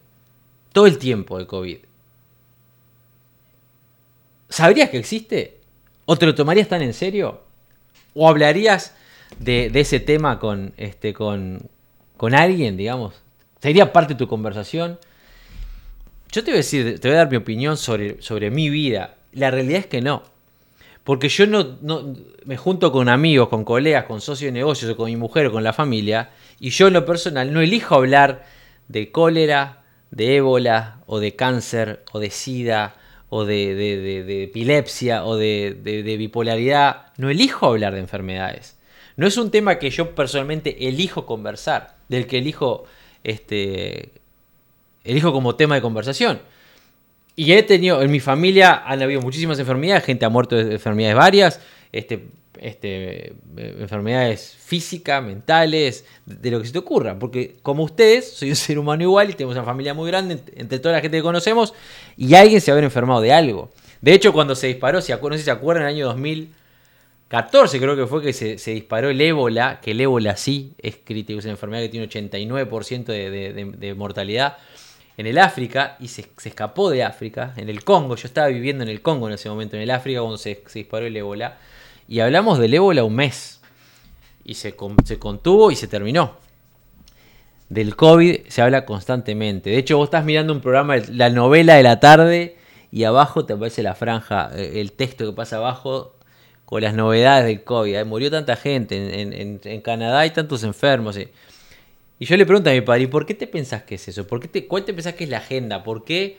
Todo 0.73 0.87
el 0.87 0.99
tiempo 0.99 1.39
del 1.39 1.47
COVID. 1.47 1.79
¿Sabrías 4.49 4.91
que 4.91 4.99
existe? 4.99 5.61
¿O 6.07 6.17
te 6.17 6.27
lo 6.27 6.35
tomarías 6.35 6.69
tan 6.69 6.83
en 6.83 6.93
serio? 6.93 7.43
¿O 8.15 8.29
hablarías 8.29 8.95
de, 9.39 9.71
ese 9.75 10.01
tema 10.01 10.39
con, 10.39 10.73
este, 10.77 11.15
con, 11.15 11.69
con 12.17 12.35
alguien, 12.35 12.77
digamos? 12.77 13.23
¿Sería 13.61 13.93
parte 13.93 14.15
de 14.15 14.19
tu 14.19 14.29
conversación? 14.29 14.99
Yo 16.33 16.45
te 16.45 16.51
voy 16.51 16.59
a 16.59 16.63
decir, 16.63 17.01
te 17.01 17.09
voy 17.09 17.17
a 17.17 17.21
dar 17.21 17.31
mi 17.31 17.37
opinión 17.37 17.77
sobre, 17.77 18.21
sobre 18.23 18.51
mi 18.51 18.71
vida. 18.71 19.17
La 19.33 19.51
realidad 19.51 19.81
es 19.81 19.87
que 19.87 20.01
no. 20.01 20.23
Porque 21.05 21.29
yo 21.29 21.47
no, 21.47 22.15
me 22.45 22.57
junto 22.57 22.93
con 22.93 23.09
amigos, 23.09 23.49
con 23.49 23.65
colegas, 23.65 24.05
con 24.05 24.21
socios 24.21 24.49
de 24.49 24.59
negocios, 24.59 24.93
o 24.93 24.97
con 24.97 25.07
mi 25.07 25.17
mujer 25.17 25.47
o 25.47 25.53
con 25.53 25.65
la 25.65 25.73
familia, 25.73 26.31
y 26.59 26.71
yo 26.71 26.89
en 26.89 26.93
lo 26.93 27.07
personal 27.07 27.53
no 27.53 27.61
elijo 27.61 27.95
hablar 27.95 28.45
de 28.89 29.11
cólera, 29.11 29.83
de 30.11 30.37
ébola, 30.37 31.01
o 31.07 31.19
de 31.19 31.35
cáncer, 31.35 32.05
o 32.13 32.21
de 32.21 32.31
sida, 32.31 32.95
o 33.29 33.45
de, 33.45 33.75
de 33.75 34.45
epilepsia, 34.45 35.25
o 35.25 35.37
de, 35.37 36.17
bipolaridad. 36.19 37.07
No 37.17 37.31
elijo 37.31 37.67
hablar 37.67 37.95
de 37.95 38.01
enfermedades. 38.01 38.77
No 39.21 39.27
es 39.27 39.37
un 39.37 39.51
tema 39.51 39.79
que 39.79 39.91
yo 39.91 40.15
personalmente 40.15 40.89
elijo 40.89 41.27
conversar, 41.27 41.95
del 42.09 42.27
que 42.27 42.39
elijo 42.39 42.85
este, 43.23 44.13
elijo 45.05 45.31
como 45.31 45.57
tema 45.57 45.75
de 45.75 45.83
conversación. 45.83 46.41
Y 47.37 47.53
he 47.53 47.63
tenido, 47.63 48.01
en 48.01 48.11
mi 48.11 48.21
familia 48.21 48.83
han 48.83 49.03
habido 49.03 49.21
muchísimas 49.21 49.59
enfermedades, 49.59 50.05
gente 50.05 50.25
ha 50.25 50.31
muerto 50.31 50.57
de 50.57 50.73
enfermedades 50.73 51.17
varias, 51.19 51.61
este, 51.93 52.29
este, 52.63 53.35
enfermedades 53.59 54.57
físicas, 54.59 55.23
mentales, 55.23 56.07
de 56.25 56.51
lo 56.51 56.59
que 56.59 56.69
se 56.69 56.73
te 56.73 56.79
ocurra. 56.79 57.19
Porque 57.19 57.57
como 57.61 57.85
ustedes, 57.85 58.33
soy 58.33 58.49
un 58.49 58.57
ser 58.57 58.79
humano 58.79 59.03
igual 59.03 59.29
y 59.29 59.35
tenemos 59.35 59.55
una 59.55 59.67
familia 59.67 59.93
muy 59.93 60.11
grande 60.11 60.41
entre 60.57 60.79
toda 60.79 60.95
la 60.95 61.03
gente 61.03 61.19
que 61.19 61.23
conocemos 61.23 61.75
y 62.17 62.37
alguien 62.37 62.63
se 62.63 62.71
haber 62.71 62.85
enfermado 62.85 63.21
de 63.21 63.35
algo. 63.35 63.71
De 64.01 64.15
hecho, 64.15 64.33
cuando 64.33 64.55
se 64.55 64.69
disparó, 64.69 65.03
si, 65.03 65.13
no 65.13 65.33
sé 65.33 65.39
si 65.39 65.45
se 65.45 65.51
acuerdan, 65.51 65.83
en 65.83 65.89
el 65.91 65.95
año 65.97 66.07
2014 67.31 67.79
creo 67.79 67.97
que 67.97 68.07
fue 68.07 68.23
que 68.23 68.33
se, 68.33 68.73
disparó 68.73 69.09
el 69.09 69.21
ébola, 69.21 69.81
que 69.81 69.93
el 69.93 70.01
ébola 70.01 70.37
sí 70.37 70.75
es 70.79 70.97
crítico, 71.05 71.39
es 71.39 71.45
una 71.45 71.53
enfermedad 71.53 71.83
que 71.83 71.89
tiene 71.89 72.09
89% 72.09 73.05
de, 73.05 73.73
de 73.79 73.95
mortalidad 73.95 74.57
en 75.21 75.27
el 75.27 75.37
África 75.39 75.97
y 76.01 76.09
se, 76.09 76.31
escapó 76.45 76.89
de 76.89 77.05
África, 77.05 77.53
en 77.59 77.69
el 77.69 77.85
Congo. 77.85 78.17
Yo 78.17 78.27
estaba 78.27 78.49
viviendo 78.49 78.83
en 78.83 78.89
el 78.89 79.03
Congo 79.03 79.29
en 79.29 79.35
ese 79.35 79.51
momento, 79.51 79.77
en 79.77 79.83
el 79.83 79.91
África, 79.91 80.21
cuando 80.21 80.39
se, 80.39 80.63
disparó 80.73 81.05
el 81.05 81.15
ébola. 81.15 81.59
Y 82.09 82.21
hablamos 82.21 82.59
del 82.59 82.73
ébola 82.73 83.05
un 83.05 83.17
mes. 83.17 83.61
Y 84.45 84.55
se, 84.55 84.75
se 85.05 85.19
contuvo 85.19 85.71
y 85.71 85.77
se 85.77 85.89
terminó. 85.89 86.37
Del 87.69 87.97
COVID 87.97 88.47
se 88.49 88.63
habla 88.63 88.87
constantemente. 88.87 89.69
De 89.69 89.77
hecho, 89.77 89.99
vos 89.99 90.07
estás 90.07 90.25
mirando 90.25 90.55
un 90.55 90.63
programa, 90.63 90.97
la 90.97 91.29
novela 91.29 91.75
de 91.75 91.83
la 91.83 92.01
tarde, 92.01 92.57
y 92.91 93.05
abajo 93.05 93.45
te 93.45 93.53
aparece 93.53 93.83
la 93.83 93.95
franja, 93.95 94.51
eh, 94.55 94.81
el 94.81 94.93
texto 94.93 95.27
que 95.27 95.33
pasa 95.33 95.59
abajo 95.59 96.17
con 96.71 96.81
las 96.81 96.95
novedades 96.95 97.47
del 97.47 97.65
COVID. 97.65 97.97
¿eh? 97.97 98.05
Murió 98.05 98.31
tanta 98.31 98.55
gente, 98.55 99.21
en, 99.21 99.81
Canadá 99.81 100.21
hay 100.21 100.31
tantos 100.31 100.63
enfermos. 100.63 101.19
Y 101.19 102.25
yo 102.25 102.37
le 102.37 102.47
pregunto 102.47 102.71
a 102.71 102.73
mi 102.73 102.81
padre, 102.81 103.03
¿y 103.03 103.07
por 103.09 103.27
qué 103.27 103.35
te 103.35 103.49
pensás 103.49 103.83
que 103.83 103.97
es 103.97 104.07
eso? 104.07 104.25
¿Por 104.27 104.41
qué 104.41 104.67
¿Cuál 104.69 104.85
te 104.85 104.95
pensás 104.95 105.15
que 105.15 105.25
es 105.25 105.31
la 105.31 105.39
agenda? 105.39 105.83
¿Por 105.83 106.05
qué 106.05 106.39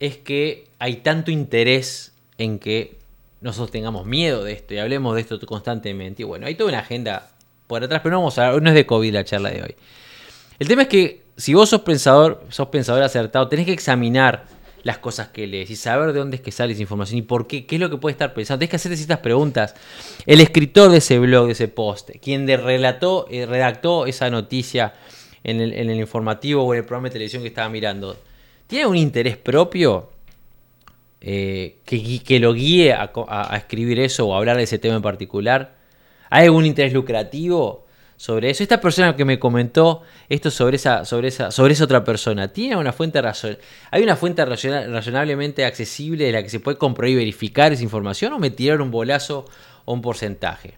es 0.00 0.16
que 0.16 0.64
hay 0.78 0.96
tanto 0.96 1.30
interés 1.30 2.14
en 2.38 2.58
que 2.58 2.96
nosotros 3.42 3.70
tengamos 3.70 4.06
miedo 4.06 4.42
de 4.44 4.54
esto 4.54 4.72
y 4.72 4.78
hablemos 4.78 5.14
de 5.14 5.20
esto 5.20 5.38
constantemente? 5.40 6.22
Y 6.22 6.24
bueno, 6.24 6.46
hay 6.46 6.54
toda 6.54 6.70
una 6.70 6.78
agenda 6.78 7.28
por 7.66 7.84
atrás, 7.84 8.00
pero 8.02 8.14
no 8.14 8.20
vamos 8.20 8.38
a 8.38 8.58
no 8.58 8.70
es 8.70 8.74
de 8.74 8.86
COVID 8.86 9.12
la 9.12 9.24
charla 9.24 9.50
de 9.50 9.62
hoy. 9.62 9.74
El 10.58 10.68
tema 10.68 10.82
es 10.82 10.88
que 10.88 11.22
si 11.36 11.52
vos 11.52 11.68
sos 11.68 11.82
pensador, 11.82 12.42
sos 12.48 12.68
pensador 12.68 13.02
acertado, 13.02 13.46
tenés 13.48 13.66
que 13.66 13.72
examinar 13.72 14.46
las 14.86 14.98
cosas 14.98 15.28
que 15.28 15.46
lees 15.46 15.68
y 15.68 15.76
saber 15.76 16.12
de 16.12 16.20
dónde 16.20 16.36
es 16.36 16.42
que 16.42 16.52
sale 16.52 16.72
esa 16.72 16.80
información 16.80 17.18
y 17.18 17.22
por 17.22 17.48
qué, 17.48 17.66
qué 17.66 17.74
es 17.74 17.80
lo 17.80 17.90
que 17.90 17.96
puede 17.96 18.12
estar 18.12 18.32
pensando. 18.32 18.60
Tienes 18.60 18.70
que 18.70 18.76
hacerte 18.76 18.96
ciertas 18.96 19.18
preguntas. 19.18 19.74
El 20.26 20.40
escritor 20.40 20.90
de 20.90 20.98
ese 20.98 21.18
blog, 21.18 21.46
de 21.46 21.52
ese 21.52 21.66
post, 21.66 22.10
quien 22.22 22.46
de 22.46 22.56
relató, 22.56 23.26
eh, 23.28 23.46
redactó 23.46 24.06
esa 24.06 24.30
noticia, 24.30 24.94
en 25.46 25.60
el, 25.60 25.90
informativo 26.00 26.64
o 26.64 26.74
en 26.74 26.78
el 26.78 26.84
programa 26.84 27.08
de 27.08 27.12
televisión 27.12 27.42
que 27.42 27.48
estaba 27.48 27.68
mirando, 27.68 28.16
¿tiene 28.66 28.86
un 28.86 28.96
interés 28.96 29.36
propio 29.36 30.10
eh, 31.20 31.76
que, 31.84 32.40
lo 32.40 32.52
guíe 32.52 32.92
a, 32.92 33.56
escribir 33.56 34.00
eso 34.00 34.26
o 34.26 34.34
a 34.34 34.38
hablar 34.38 34.56
de 34.56 34.64
ese 34.64 34.80
tema 34.80 34.96
en 34.96 35.02
particular? 35.02 35.76
¿Hay 36.30 36.46
algún 36.46 36.66
interés 36.66 36.92
lucrativo 36.92 37.85
sobre 38.16 38.50
eso? 38.50 38.62
Esta 38.62 38.80
persona 38.80 39.16
que 39.16 39.24
me 39.24 39.38
comentó 39.38 40.02
esto 40.28 40.50
sobre 40.50 40.76
esa, 40.76 41.04
sobre 41.04 41.28
esa, 41.28 41.50
sobre 41.50 41.74
esa 41.74 41.84
otra 41.84 42.04
persona, 42.04 42.48
¿tiene 42.48 42.76
una 42.76 42.92
fuente 42.92 43.20
razón? 43.20 43.58
¿Hay 43.90 44.02
una 44.02 44.16
fuente 44.16 44.44
razonablemente 44.44 45.64
accesible 45.64 46.24
de 46.24 46.32
la 46.32 46.42
que 46.42 46.48
se 46.48 46.60
puede 46.60 46.78
comprobar 46.78 47.10
y 47.10 47.16
verificar 47.16 47.72
esa 47.72 47.82
información 47.82 48.32
o 48.32 48.38
me 48.38 48.50
tiraron 48.50 48.82
un 48.82 48.90
bolazo 48.90 49.46
o 49.84 49.92
un 49.92 50.02
porcentaje? 50.02 50.74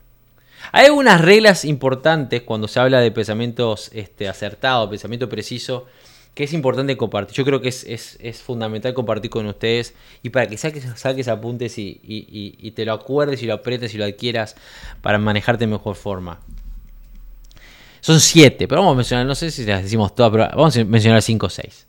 Hay 0.72 0.87
algunas 0.87 1.20
reglas 1.20 1.64
importantes 1.64 2.42
cuando 2.42 2.68
se 2.68 2.81
habla 2.81 3.01
de 3.01 3.11
pensamientos 3.11 3.90
este, 3.92 4.29
acertados, 4.29 4.90
pensamiento 4.90 5.29
preciso, 5.29 5.87
que 6.35 6.44
es 6.44 6.53
importante 6.53 6.96
compartir. 6.96 7.37
Yo 7.37 7.44
creo 7.44 7.61
que 7.61 7.68
es, 7.68 8.42
fundamental 8.44 8.94
compartir 8.94 9.31
con 9.31 9.46
ustedes 9.46 9.94
y 10.22 10.31
para 10.31 10.46
que 10.46 10.57
saques, 10.57 10.87
saques 10.96 11.29
apuntes 11.29 11.74
y, 11.79 12.72
te 12.77 12.85
lo 12.85 12.92
acuerdes 12.92 13.42
y 13.42 13.46
lo 13.46 13.55
apretes 13.55 13.94
y 13.94 13.98
lo 13.98 14.05
adquieras 14.05 14.57
para 15.03 15.18
manejarte 15.18 15.64
de 15.64 15.72
mejor 15.72 15.96
forma. 15.96 16.40
Son 18.00 18.20
siete, 18.20 18.68
pero 18.68 18.80
vamos 18.80 18.94
a 18.94 18.96
mencionar, 18.96 19.26
no 19.26 19.34
sé 19.34 19.50
si 19.50 19.64
las 19.64 19.82
decimos 19.82 20.14
todas, 20.14 20.30
pero 20.30 20.48
vamos 20.48 20.76
a 20.76 20.84
mencionar 20.84 21.22
cinco 21.22 21.46
o 21.46 21.50
seis. 21.50 21.87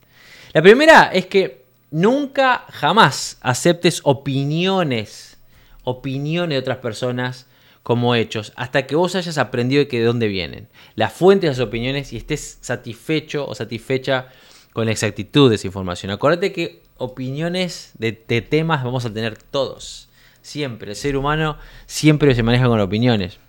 La 0.54 0.62
primera 0.62 1.12
es 1.14 1.28
que 1.28 1.66
nunca, 1.92 2.66
jamás 2.70 3.38
aceptes 3.42 4.02
opiniones, 4.04 5.38
opiniones 5.84 6.56
de 6.56 6.60
otras 6.60 6.78
personas 6.78 7.48
como 7.84 8.14
hechos 8.16 8.54
hasta 8.56 8.86
que 8.86 8.96
vos 8.96 9.16
hayas 9.16 9.38
aprendido 9.38 9.80
de, 9.80 9.88
que 9.88 10.00
de 10.00 10.06
dónde 10.06 10.28
vienen, 10.28 10.68
la 10.96 11.10
fuente 11.10 11.48
de 11.48 11.54
esas 11.54 11.66
opiniones 11.66 12.14
y 12.14 12.18
estés 12.18 12.58
satisfecho 12.62 13.48
o 13.48 13.56
satisfecha 13.56 14.28
con 14.74 14.86
la 14.86 14.92
exactitud 14.92 15.50
de 15.50 15.56
esa 15.56 15.68
información. 15.68 16.12
Acuérdate 16.12 16.52
que 16.52 16.82
opiniones 16.98 17.92
de, 17.98 18.12
temas 18.14 18.84
vamos 18.84 19.06
a 19.06 19.14
tener 19.14 19.38
todos. 19.38 20.10
Siempre. 20.42 20.92
El 20.92 20.96
ser 20.96 21.18
humano 21.18 21.58
siempre 21.86 22.34
se 22.34 22.44
maneja 22.44 22.68
con 22.68 22.80
opiniones. 22.80 23.40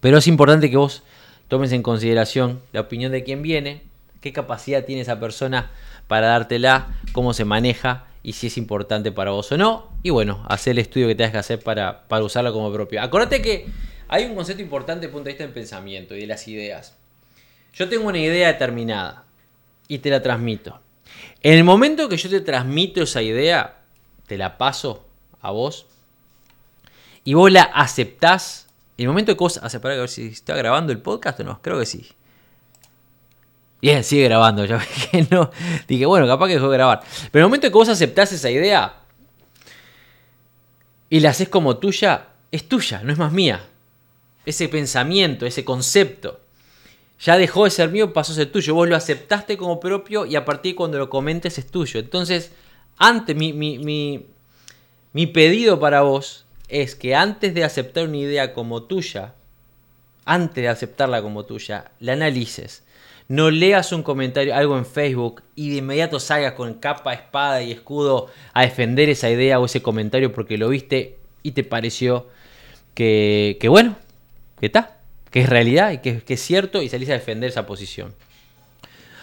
Pero 0.00 0.18
es 0.18 0.26
importante 0.26 0.70
que 0.70 0.76
vos 0.76 1.02
tomes 1.52 1.72
en 1.72 1.82
consideración 1.82 2.62
la 2.72 2.80
opinión 2.80 3.12
de 3.12 3.24
quien 3.24 3.42
viene, 3.42 3.82
qué 4.22 4.32
capacidad 4.32 4.86
tiene 4.86 5.02
esa 5.02 5.20
persona 5.20 5.70
para 6.08 6.28
dártela, 6.28 6.94
cómo 7.12 7.34
se 7.34 7.44
maneja 7.44 8.06
y 8.22 8.32
si 8.32 8.46
es 8.46 8.56
importante 8.56 9.12
para 9.12 9.32
vos 9.32 9.52
o 9.52 9.58
no. 9.58 9.92
Y 10.02 10.08
bueno, 10.08 10.46
hacer 10.48 10.70
el 10.70 10.78
estudio 10.78 11.08
que 11.08 11.14
tengas 11.14 11.32
que 11.32 11.36
hacer 11.36 11.60
para, 11.60 12.08
para 12.08 12.24
usarlo 12.24 12.54
como 12.54 12.72
propio. 12.72 13.02
Acordate 13.02 13.42
que 13.42 13.66
hay 14.08 14.24
un 14.24 14.34
concepto 14.34 14.62
importante 14.62 15.00
desde 15.00 15.08
el 15.08 15.12
punto 15.12 15.24
de 15.24 15.32
vista 15.32 15.44
del 15.44 15.52
pensamiento 15.52 16.16
y 16.16 16.20
de 16.20 16.26
las 16.26 16.48
ideas. 16.48 16.96
Yo 17.74 17.86
tengo 17.86 18.08
una 18.08 18.18
idea 18.18 18.48
determinada. 18.48 19.26
y 19.88 19.98
te 19.98 20.08
la 20.08 20.22
transmito. 20.22 20.80
En 21.42 21.52
el 21.52 21.64
momento 21.64 22.08
que 22.08 22.16
yo 22.16 22.30
te 22.30 22.40
transmito 22.40 23.02
esa 23.02 23.20
idea, 23.20 23.82
te 24.26 24.38
la 24.38 24.56
paso 24.56 25.06
a 25.42 25.50
vos 25.50 25.84
y 27.24 27.34
vos 27.34 27.52
la 27.52 27.64
aceptás. 27.64 28.61
El 28.98 29.08
momento 29.08 29.34
que 29.34 29.38
vos 29.38 29.58
aceptás, 29.58 29.92
a 29.92 30.00
ver 30.00 30.08
si 30.08 30.28
está 30.28 30.54
grabando 30.54 30.92
el 30.92 31.00
podcast 31.00 31.40
o 31.40 31.44
no, 31.44 31.60
creo 31.62 31.78
que 31.78 31.86
sí. 31.86 32.08
Bien, 33.80 34.04
sigue 34.04 34.24
grabando, 34.24 34.64
ya 34.66 34.80
que 35.10 35.26
no. 35.30 35.50
Dije, 35.88 36.06
bueno, 36.06 36.26
capaz 36.26 36.46
que 36.46 36.54
dejó 36.54 36.70
de 36.70 36.76
grabar. 36.76 37.02
Pero 37.30 37.44
el 37.44 37.48
momento 37.48 37.68
que 37.68 37.74
vos 37.74 37.88
aceptás 37.88 38.32
esa 38.32 38.50
idea 38.50 38.94
y 41.10 41.20
la 41.20 41.30
haces 41.30 41.48
como 41.48 41.76
tuya, 41.76 42.28
es 42.50 42.68
tuya, 42.68 43.02
no 43.02 43.12
es 43.12 43.18
más 43.18 43.32
mía. 43.32 43.64
Ese 44.46 44.68
pensamiento, 44.68 45.46
ese 45.46 45.64
concepto, 45.64 46.40
ya 47.20 47.36
dejó 47.36 47.64
de 47.64 47.70
ser 47.70 47.90
mío, 47.90 48.12
pasó 48.12 48.32
a 48.32 48.36
ser 48.36 48.50
tuyo. 48.52 48.74
Vos 48.74 48.88
lo 48.88 48.96
aceptaste 48.96 49.56
como 49.56 49.80
propio 49.80 50.26
y 50.26 50.36
a 50.36 50.44
partir 50.44 50.72
de 50.72 50.76
cuando 50.76 50.98
lo 50.98 51.10
comentes 51.10 51.58
es 51.58 51.66
tuyo. 51.66 52.00
Entonces, 52.00 52.52
antes, 52.98 53.34
mi, 53.36 53.52
mi, 53.52 54.26
mi 55.12 55.26
pedido 55.26 55.78
para 55.78 56.02
vos 56.02 56.46
es 56.72 56.96
que 56.96 57.14
antes 57.14 57.54
de 57.54 57.64
aceptar 57.64 58.08
una 58.08 58.16
idea 58.16 58.52
como 58.52 58.82
tuya, 58.84 59.34
antes 60.24 60.62
de 60.62 60.68
aceptarla 60.68 61.22
como 61.22 61.44
tuya, 61.44 61.92
la 62.00 62.14
analices 62.14 62.82
no 63.32 63.50
leas 63.50 63.92
un 63.92 64.02
comentario, 64.02 64.54
algo 64.54 64.76
en 64.76 64.84
Facebook 64.84 65.42
y 65.54 65.70
de 65.70 65.76
inmediato 65.76 66.20
salgas 66.20 66.52
con 66.52 66.74
capa, 66.74 67.14
espada 67.14 67.62
y 67.62 67.72
escudo 67.72 68.28
a 68.52 68.60
defender 68.60 69.08
esa 69.08 69.30
idea 69.30 69.58
o 69.58 69.64
ese 69.64 69.80
comentario 69.80 70.34
porque 70.34 70.58
lo 70.58 70.68
viste 70.68 71.16
y 71.42 71.52
te 71.52 71.64
pareció 71.64 72.28
que, 72.92 73.56
que 73.58 73.68
bueno, 73.68 73.96
que 74.60 74.66
está, 74.66 74.98
que 75.30 75.40
es 75.40 75.48
realidad 75.48 75.92
y 75.92 75.98
que, 75.98 76.22
es 76.26 76.40
cierto 76.42 76.82
y 76.82 76.90
salís 76.90 77.08
a 77.08 77.14
defender 77.14 77.48
esa 77.48 77.64
posición. 77.64 78.14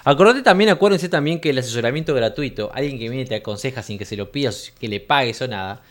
Acordate 0.06 0.42
también, 0.42 0.72
acuérdense 0.72 1.08
también 1.08 1.40
que 1.40 1.52
el 1.52 1.60
asesoramiento 1.60 2.16
gratuito, 2.16 2.72
alguien 2.74 2.98
que 2.98 3.10
viene 3.10 3.22
y 3.22 3.26
te 3.26 3.36
aconseja 3.36 3.84
sin 3.84 4.00
que 4.00 4.06
se 4.06 4.16
lo 4.16 4.32
pidas, 4.32 4.74
que 4.80 4.88
le 4.88 5.02
pagues 5.02 5.40
o 5.44 5.48
nada, 5.48 5.84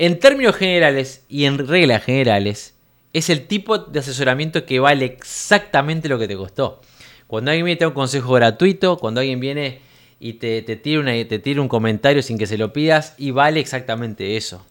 en 0.00 0.18
términos 0.18 0.56
generales 0.56 1.26
y 1.28 1.44
en 1.44 1.58
reglas 1.58 2.02
generales, 2.02 2.74
es 3.12 3.28
el 3.28 3.46
tipo 3.46 3.76
de 3.76 3.98
asesoramiento 3.98 4.64
que 4.64 4.80
vale 4.80 5.04
exactamente 5.04 6.08
lo 6.08 6.18
que 6.18 6.26
te 6.26 6.38
costó. 6.38 6.80
Cuando 7.26 7.50
alguien 7.50 7.66
viene 7.66 7.74
y 7.74 7.78
te 7.78 7.84
da 7.84 7.88
un 7.88 7.94
consejo 7.94 8.32
gratuito, 8.32 8.96
cuando 8.96 9.20
alguien 9.20 9.40
viene 9.40 9.80
y 10.18 10.34
te, 10.34 10.62
tira 10.62 11.00
una, 11.00 11.12
te 11.12 11.38
tira 11.38 11.60
un 11.60 11.68
comentario 11.68 12.22
sin 12.22 12.38
que 12.38 12.46
se 12.46 12.56
lo 12.56 12.72
pidas 12.72 13.14
y 13.18 13.30
vale 13.32 13.60
exactamente 13.60 14.38
eso. 14.38 14.64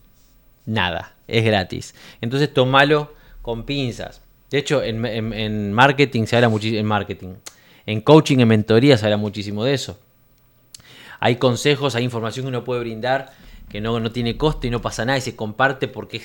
Nada, 0.66 1.14
es 1.28 1.46
gratis. 1.46 1.94
Entonces 2.22 2.52
tomalo 2.52 3.14
con 3.44 3.68
pinzas. 3.68 4.24
De 4.50 4.58
hecho, 4.58 4.82
en, 4.82 5.74
marketing 5.74 6.26
se 6.26 6.38
habla 6.38 6.50
muchísimo, 6.50 6.80
en 6.80 6.88
marketing, 6.88 7.36
en 7.86 8.02
coaching, 8.02 8.40
en 8.40 8.48
mentoría 8.48 8.98
se 8.98 9.06
habla 9.06 9.18
muchísimo 9.18 9.64
de 9.64 9.76
eso. 9.76 10.00
Hay 11.20 11.36
consejos, 11.36 11.94
hay 11.94 12.04
información 12.04 12.46
que 12.46 12.50
uno 12.50 12.64
puede 12.64 12.80
brindar 12.80 13.32
que 13.70 13.82
no, 13.82 14.00
no 14.00 14.12
tiene 14.12 14.38
costo 14.38 14.68
y 14.68 14.70
no 14.70 14.82
pasa 14.82 15.06
nada 15.06 15.18
y 15.18 15.22
se 15.22 15.36
comparte 15.36 15.88
porque 15.88 16.20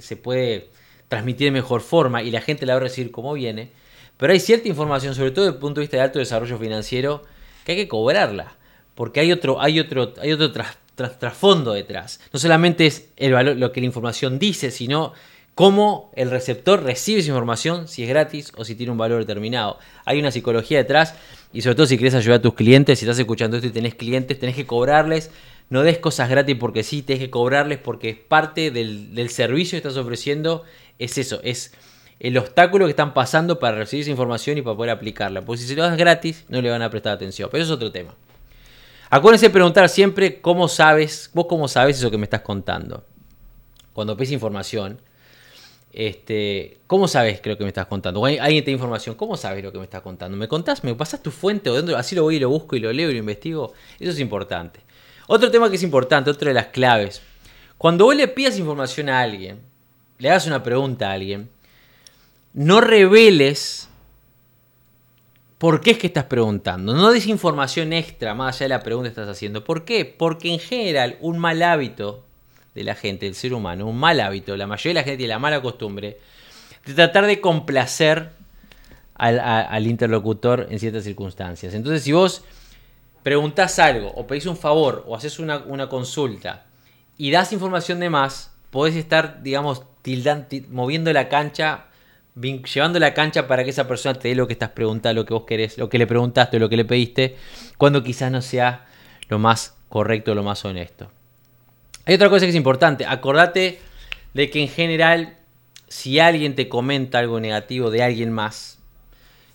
se 0.00 0.16
puede 0.16 0.70
transmitir 1.08 1.46
de 1.46 1.50
mejor 1.52 1.80
forma 1.80 2.22
y 2.22 2.30
la 2.30 2.40
gente 2.40 2.66
la 2.66 2.74
va 2.74 2.78
a 2.78 2.82
recibir 2.82 3.10
como 3.10 3.32
viene. 3.34 3.70
Pero 4.16 4.32
hay 4.32 4.40
cierta 4.40 4.68
información, 4.68 5.14
sobre 5.14 5.30
todo 5.30 5.44
desde 5.44 5.54
el 5.54 5.60
punto 5.60 5.80
de 5.80 5.84
vista 5.84 5.96
de 5.96 6.02
alto 6.02 6.18
desarrollo 6.18 6.58
financiero, 6.58 7.22
que 7.64 7.72
hay 7.72 7.78
que 7.78 7.88
cobrarla. 7.88 8.56
Porque 8.94 9.20
hay 9.20 9.30
otro, 9.30 9.60
hay 9.60 9.78
otro, 9.78 10.12
hay 10.20 10.32
otro 10.32 10.52
trasfondo 10.96 11.72
detrás. 11.72 12.20
No 12.32 12.38
solamente 12.38 12.86
es 12.86 13.10
el 13.16 13.32
valor, 13.32 13.56
lo 13.56 13.70
que 13.70 13.80
la 13.80 13.86
información 13.86 14.40
dice, 14.40 14.72
sino 14.72 15.12
cómo 15.54 16.10
el 16.16 16.30
receptor 16.30 16.82
recibe 16.82 17.20
esa 17.20 17.28
información, 17.28 17.86
si 17.86 18.02
es 18.02 18.08
gratis 18.08 18.52
o 18.56 18.64
si 18.64 18.74
tiene 18.74 18.90
un 18.90 18.98
valor 18.98 19.20
determinado. 19.20 19.78
Hay 20.04 20.18
una 20.18 20.32
psicología 20.32 20.78
detrás 20.78 21.14
y 21.52 21.62
sobre 21.62 21.76
todo 21.76 21.86
si 21.86 21.96
quieres 21.96 22.14
ayudar 22.14 22.40
a 22.40 22.42
tus 22.42 22.54
clientes, 22.54 22.98
si 22.98 23.04
estás 23.04 23.18
escuchando 23.18 23.56
esto 23.56 23.68
y 23.68 23.72
tenés 23.72 23.94
clientes, 23.94 24.38
tenés 24.38 24.56
que 24.56 24.66
cobrarles. 24.66 25.30
No 25.70 25.82
des 25.82 25.98
cosas 25.98 26.30
gratis 26.30 26.56
porque 26.58 26.82
sí, 26.82 27.02
tenés 27.02 27.20
que 27.20 27.30
cobrarles 27.30 27.78
porque 27.78 28.10
es 28.10 28.16
parte 28.16 28.70
del, 28.70 29.30
servicio 29.30 29.72
que 29.72 29.88
estás 29.88 29.96
ofreciendo. 29.96 30.64
Es 30.98 31.18
eso, 31.18 31.40
es 31.44 31.74
el 32.20 32.38
obstáculo 32.38 32.86
que 32.86 32.90
están 32.90 33.14
pasando 33.14 33.58
para 33.58 33.76
recibir 33.76 34.02
esa 34.02 34.10
información 34.10 34.58
y 34.58 34.62
para 34.62 34.76
poder 34.76 34.90
aplicarla. 34.90 35.44
Porque 35.44 35.62
si 35.62 35.68
se 35.68 35.76
lo 35.76 35.82
das 35.82 35.96
gratis, 35.96 36.44
no 36.48 36.62
le 36.62 36.70
van 36.70 36.82
a 36.82 36.90
prestar 36.90 37.12
atención. 37.12 37.48
Pero 37.52 37.62
eso 37.62 37.72
es 37.72 37.76
otro 37.76 37.92
tema. 37.92 38.14
Acuérdense 39.10 39.46
de 39.46 39.50
preguntar 39.50 39.88
siempre 39.88 40.40
cómo 40.40 40.68
sabes, 40.68 41.30
vos 41.32 41.46
cómo 41.48 41.68
sabes 41.68 41.98
eso 41.98 42.10
que 42.10 42.18
me 42.18 42.24
estás 42.24 42.42
contando. 42.42 43.04
Cuando 43.92 44.16
pides 44.16 44.32
información, 44.32 45.00
este, 45.92 46.78
¿cómo 46.86 47.08
sabes 47.08 47.40
lo 47.44 47.56
que 47.56 47.64
me 47.64 47.68
estás 47.68 47.86
contando? 47.86 48.24
alguien 48.24 48.64
te 48.64 48.70
da 48.70 48.74
información, 48.74 49.14
¿cómo 49.16 49.36
sabes 49.36 49.64
lo 49.64 49.72
que 49.72 49.78
me 49.78 49.84
estás 49.84 50.02
contando? 50.02 50.36
¿Me 50.36 50.46
contás? 50.46 50.84
¿Me 50.84 50.94
pasas 50.94 51.22
tu 51.22 51.30
fuente? 51.30 51.70
¿O 51.70 51.96
así 51.96 52.14
lo 52.14 52.24
voy 52.24 52.36
y 52.36 52.38
lo 52.38 52.50
busco 52.50 52.76
y 52.76 52.80
lo 52.80 52.92
leo 52.92 53.10
y 53.10 53.14
lo 53.14 53.18
investigo? 53.18 53.72
Eso 53.98 54.10
es 54.10 54.20
importante. 54.20 54.80
Otro 55.28 55.50
tema 55.50 55.68
que 55.68 55.76
es 55.76 55.82
importante, 55.82 56.30
otra 56.30 56.48
de 56.48 56.54
las 56.54 56.68
claves. 56.68 57.22
Cuando 57.76 58.06
vos 58.06 58.16
le 58.16 58.26
pidas 58.28 58.58
información 58.58 59.08
a 59.08 59.20
alguien, 59.20 59.60
le 60.18 60.30
hagas 60.30 60.46
una 60.46 60.62
pregunta 60.62 61.10
a 61.10 61.12
alguien, 61.12 61.50
no 62.54 62.80
reveles 62.80 63.88
por 65.58 65.80
qué 65.80 65.90
es 65.90 65.98
que 65.98 66.06
estás 66.06 66.24
preguntando. 66.24 66.94
No 66.94 67.12
des 67.12 67.26
información 67.26 67.92
extra 67.92 68.34
más 68.34 68.56
allá 68.56 68.64
de 68.64 68.68
la 68.70 68.82
pregunta 68.82 69.10
que 69.10 69.20
estás 69.20 69.28
haciendo. 69.28 69.64
¿Por 69.64 69.84
qué? 69.84 70.06
Porque 70.06 70.50
en 70.50 70.60
general 70.60 71.18
un 71.20 71.38
mal 71.38 71.62
hábito 71.62 72.24
de 72.74 72.84
la 72.84 72.94
gente, 72.94 73.26
del 73.26 73.34
ser 73.34 73.52
humano, 73.52 73.86
un 73.86 73.98
mal 73.98 74.20
hábito, 74.20 74.56
la 74.56 74.66
mayoría 74.66 74.90
de 74.90 74.94
la 74.94 75.04
gente 75.04 75.18
tiene 75.18 75.34
la 75.34 75.38
mala 75.38 75.60
costumbre 75.60 76.18
de 76.86 76.94
tratar 76.94 77.26
de 77.26 77.40
complacer 77.40 78.30
al, 79.14 79.86
interlocutor 79.86 80.68
en 80.70 80.78
ciertas 80.78 81.04
circunstancias. 81.04 81.74
Entonces 81.74 82.02
si 82.02 82.12
vos 82.12 82.44
preguntás 83.28 83.78
algo 83.78 84.08
o 84.16 84.26
pedís 84.26 84.46
un 84.46 84.56
favor 84.56 85.04
o 85.06 85.14
haces 85.14 85.38
una, 85.38 85.88
consulta 85.90 86.64
y 87.18 87.30
das 87.30 87.52
información 87.52 88.00
de 88.00 88.08
más, 88.08 88.56
podés 88.70 88.96
estar, 88.96 89.42
digamos, 89.42 89.82
moviendo 90.70 91.12
la 91.12 91.28
cancha 91.28 91.88
llevando 92.40 92.98
la 92.98 93.12
cancha 93.12 93.46
para 93.46 93.64
que 93.64 93.70
esa 93.70 93.86
persona 93.86 94.18
te 94.18 94.28
dé 94.28 94.34
lo 94.34 94.46
que 94.46 94.54
estás 94.54 94.70
preguntando, 94.70 95.20
lo 95.20 95.26
que 95.26 95.34
vos 95.34 95.44
querés, 95.44 95.76
lo 95.76 95.90
que 95.90 95.98
le 95.98 96.06
preguntaste, 96.06 96.58
lo 96.58 96.70
que 96.70 96.78
le 96.78 96.86
pediste, 96.86 97.36
cuando 97.76 98.02
quizás 98.02 98.32
no 98.32 98.40
sea 98.40 98.86
lo 99.28 99.38
más 99.38 99.76
correcto, 99.90 100.34
lo 100.34 100.42
más 100.42 100.64
honesto. 100.64 101.12
Hay 102.06 102.14
otra 102.14 102.30
cosa 102.30 102.46
que 102.46 102.50
es 102.50 102.56
importante, 102.56 103.04
acordate 103.04 103.78
de 104.32 104.48
que 104.48 104.62
en 104.62 104.68
general, 104.68 105.36
si 105.88 106.18
alguien 106.18 106.54
te 106.54 106.66
comenta 106.70 107.18
algo 107.18 107.40
negativo 107.40 107.90
de 107.90 108.02
alguien 108.02 108.32
más, 108.32 108.78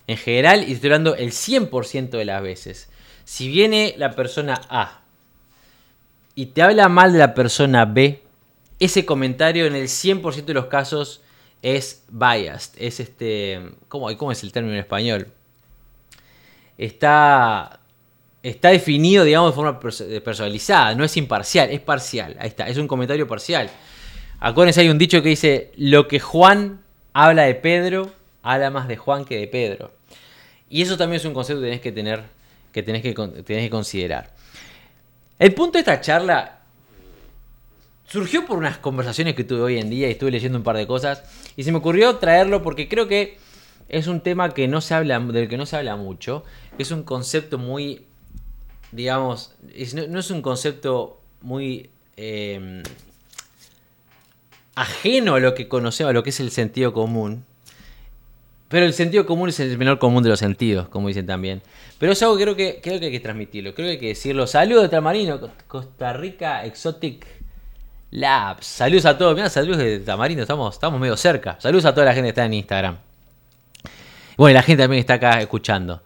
en 0.06 0.18
general, 0.18 0.64
y 0.68 0.74
estoy 0.74 0.90
hablando 0.90 1.16
el 1.16 1.32
100% 1.32 2.10
de 2.10 2.26
las 2.26 2.44
veces, 2.44 2.93
si 3.26 3.48
viene 3.48 3.96
la 3.98 4.12
persona 4.12 4.62
A 4.70 5.02
y 6.36 6.48
te 6.48 6.62
habla 6.62 6.90
mal 6.90 7.14
de 7.14 7.20
la 7.20 7.34
persona 7.34 7.86
B, 7.86 8.22
ese 8.80 9.06
comentario 9.06 9.66
en 9.66 9.76
el 9.76 9.88
100% 9.88 10.46
de 10.46 10.54
los 10.54 10.66
casos 10.66 11.22
es 11.62 12.04
biased, 12.10 12.74
es 12.78 13.00
este, 13.00 13.62
¿cómo, 13.88 14.16
¿cómo 14.18 14.32
es 14.32 14.44
el 14.44 14.52
término 14.52 14.74
en 14.74 14.82
español? 14.82 15.28
Está, 16.78 17.80
está 18.42 18.70
definido, 18.70 19.24
digamos, 19.24 19.52
de 19.52 19.56
forma 19.56 19.80
personalizada, 19.80 20.96
no 20.96 21.06
es 21.06 21.16
imparcial, 21.16 21.70
es 21.70 21.80
parcial, 21.80 22.36
ahí 22.40 22.50
está, 22.50 22.68
es 22.68 22.78
un 22.78 22.88
comentario 22.88 23.28
parcial. 23.28 23.70
Acuérdense, 24.40 24.82
hay 24.82 24.90
un 24.90 24.98
dicho 24.98 25.22
que 25.24 25.30
dice, 25.30 25.72
lo 25.78 26.10
que 26.10 26.20
Juan 26.20 26.82
habla 27.14 27.44
de 27.44 27.56
Pedro, 27.56 28.12
habla 28.42 28.70
más 28.70 28.90
de 28.90 28.98
Juan 28.98 29.24
que 29.24 29.38
de 29.38 29.48
Pedro. 29.48 29.94
Y 30.70 30.82
eso 30.82 30.98
también 30.98 31.22
es 31.22 31.26
un 31.26 31.34
concepto 31.34 31.62
que 31.62 31.68
tenés 31.68 31.82
que 31.82 31.94
tener, 31.94 32.24
que 32.74 32.84
tenés 32.84 33.02
que, 33.02 33.14
tenés 33.14 33.64
que 33.64 33.70
considerar. 33.70 34.34
El 35.40 35.54
punto 35.54 35.74
de 35.74 35.80
esta 35.80 36.02
charla 36.02 36.60
surgió 38.06 38.46
por 38.46 38.58
unas 38.58 38.78
conversaciones 38.78 39.36
que 39.36 39.44
tuve 39.44 39.62
hoy 39.62 39.78
en 39.80 39.90
día 39.90 40.08
y 40.08 40.12
estuve 40.12 40.32
leyendo 40.32 40.58
un 40.58 40.64
par 40.64 40.76
de 40.76 40.86
cosas 40.86 41.24
y 41.56 41.64
se 41.64 41.72
me 41.72 41.78
ocurrió 41.78 42.18
traerlo 42.18 42.62
porque 42.62 42.90
creo 42.90 43.08
que 43.08 43.38
es 43.90 44.08
un 44.08 44.22
tema 44.22 44.54
que 44.54 44.68
no 44.68 44.82
se 44.82 44.94
habla, 44.94 45.20
del 45.20 45.48
que 45.48 45.58
no 45.58 45.66
se 45.66 45.78
habla 45.78 45.96
mucho, 45.96 46.44
es 46.78 46.92
un 46.92 47.04
concepto 47.04 47.58
muy, 47.58 48.06
digamos, 48.92 49.56
no, 50.10 50.20
es 50.20 50.32
un 50.32 50.42
concepto 50.42 51.22
muy 51.42 51.90
em, 52.16 52.82
ajeno 54.76 55.36
a 55.36 55.40
lo 55.40 55.54
que 55.54 55.68
conocemos, 55.68 56.10
a 56.10 56.14
lo 56.14 56.24
que 56.24 56.32
es 56.32 56.40
el 56.40 56.52
sentido 56.52 56.94
común. 56.94 57.46
Pero 58.74 58.88
el 58.88 58.94
sentido 58.94 59.28
común 59.28 59.50
es 59.50 59.60
el 59.60 59.78
menor 59.78 60.00
común 60.00 60.24
de 60.24 60.30
los 60.30 60.40
sentidos, 60.40 60.88
como 60.90 61.08
dicen 61.08 61.28
también. 61.28 61.62
Pero 62.00 62.14
es 62.14 62.24
algo 62.24 62.36
que 62.36 62.42
creo 62.44 62.56
que, 62.56 62.80
creo 62.82 63.00
que 63.00 63.06
hay 63.06 63.12
que 63.12 63.20
transmitirlo, 63.20 63.76
creo 63.76 63.86
que 63.86 63.92
hay 63.92 64.00
que 64.00 64.08
decirlo. 64.08 64.48
Saludos 64.48 64.82
de 64.82 64.90
Tamarino, 64.90 65.40
Costa 65.68 66.12
Rica 66.14 66.66
Exotic 66.66 67.24
Labs. 68.10 68.66
Saludos 68.66 69.06
a 69.06 69.16
todos. 69.16 69.36
Mira, 69.36 69.48
saludos 69.52 69.78
de 69.78 70.00
Tamarindo. 70.00 70.42
Estamos, 70.42 70.74
estamos 70.74 71.00
medio 71.00 71.16
cerca. 71.16 71.56
Saludos 71.60 71.86
a 71.86 71.94
toda 71.94 72.08
la 72.08 72.14
gente 72.16 72.26
que 72.26 72.30
está 72.30 72.46
en 72.46 72.56
Instagram. 72.56 72.98
Bueno, 74.38 74.56
la 74.56 74.64
gente 74.64 74.82
también 74.82 75.02
está 75.02 75.14
acá 75.14 75.40
escuchando. 75.40 76.02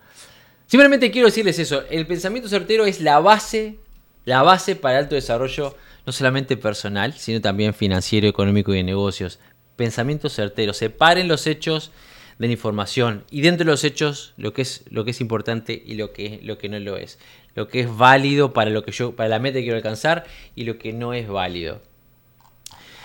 Simplemente 0.66 1.10
quiero 1.10 1.28
decirles 1.30 1.58
eso. 1.60 1.84
El 1.90 2.06
pensamiento 2.06 2.50
certero 2.50 2.86
es 2.86 3.00
la 3.00 3.20
base, 3.20 3.78
la 4.26 4.44
base 4.44 4.76
para 4.76 4.98
el 4.98 5.04
alto 5.06 5.16
desarrollo, 5.16 5.78
no 6.06 6.12
solamente 6.12 6.58
personal, 6.58 7.14
sino 7.14 7.40
también 7.40 7.74
financiero, 7.74 8.28
económico 8.28 8.74
y 8.74 8.76
de 8.80 8.84
negocios. 8.84 9.40
Pensamiento 9.78 10.28
certero. 10.28 10.74
Separen 10.74 11.30
los 11.30 11.48
hechos 11.48 11.94
den 12.40 12.52
información 12.52 13.24
y 13.32 13.42
dentro 13.42 13.66
de 13.66 13.72
los 13.72 13.84
hechos 13.84 14.34
lo 14.38 14.54
que 14.54 14.62
es, 14.62 14.84
lo 14.90 15.04
que 15.06 15.12
es 15.12 15.22
importante 15.22 15.82
y 15.86 15.96
lo 15.96 16.14
que, 16.14 16.40
lo 16.44 16.58
que 16.58 16.70
no 16.70 16.80
lo 16.80 16.98
es. 16.98 17.20
Lo 17.56 17.68
que 17.68 17.80
es 17.82 17.98
válido 17.98 18.54
para, 18.54 18.70
lo 18.70 18.84
que 18.84 18.92
yo, 18.92 19.16
para 19.16 19.30
la 19.30 19.40
meta 19.40 19.56
que 19.56 19.64
quiero 19.64 19.78
alcanzar 19.78 20.26
y 20.56 20.66
lo 20.66 20.78
que 20.78 20.94
no 20.94 21.14
es 21.14 21.28
válido. 21.28 21.82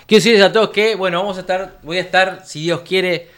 Quiero 0.05 0.19
decirles 0.19 0.43
a 0.43 0.51
todos 0.51 0.69
que, 0.69 0.95
bueno, 0.95 1.19
vamos 1.19 1.37
a 1.37 1.41
estar, 1.41 1.79
voy 1.81 1.97
a 1.97 2.01
estar, 2.01 2.43
si 2.45 2.61
Dios 2.61 2.81
quiere, 2.81 3.29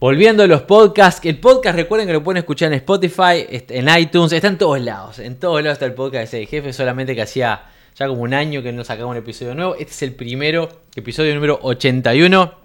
volviendo 0.00 0.42
a 0.42 0.46
los 0.48 0.62
podcasts. 0.62 1.24
El 1.24 1.38
podcast, 1.38 1.76
recuerden 1.76 2.08
que 2.08 2.14
lo 2.14 2.24
pueden 2.24 2.38
escuchar 2.38 2.72
en 2.72 2.78
Spotify, 2.78 3.46
en 3.48 3.88
iTunes, 3.96 4.32
está 4.32 4.48
en 4.48 4.58
todos 4.58 4.80
lados. 4.80 5.20
En 5.20 5.38
todos 5.38 5.62
lados 5.62 5.76
está 5.76 5.86
el 5.86 5.94
podcast 5.94 6.32
de 6.32 6.46
jefe, 6.46 6.72
solamente 6.72 7.14
que 7.14 7.22
hacía 7.22 7.66
ya 7.94 8.08
como 8.08 8.22
un 8.22 8.34
año 8.34 8.62
que 8.62 8.72
no 8.72 8.84
sacamos 8.84 9.12
un 9.12 9.18
episodio 9.18 9.54
nuevo. 9.54 9.74
Este 9.74 9.92
es 9.92 10.02
el 10.02 10.14
primero, 10.14 10.68
episodio 10.96 11.34
número 11.34 11.60
81. 11.62 12.61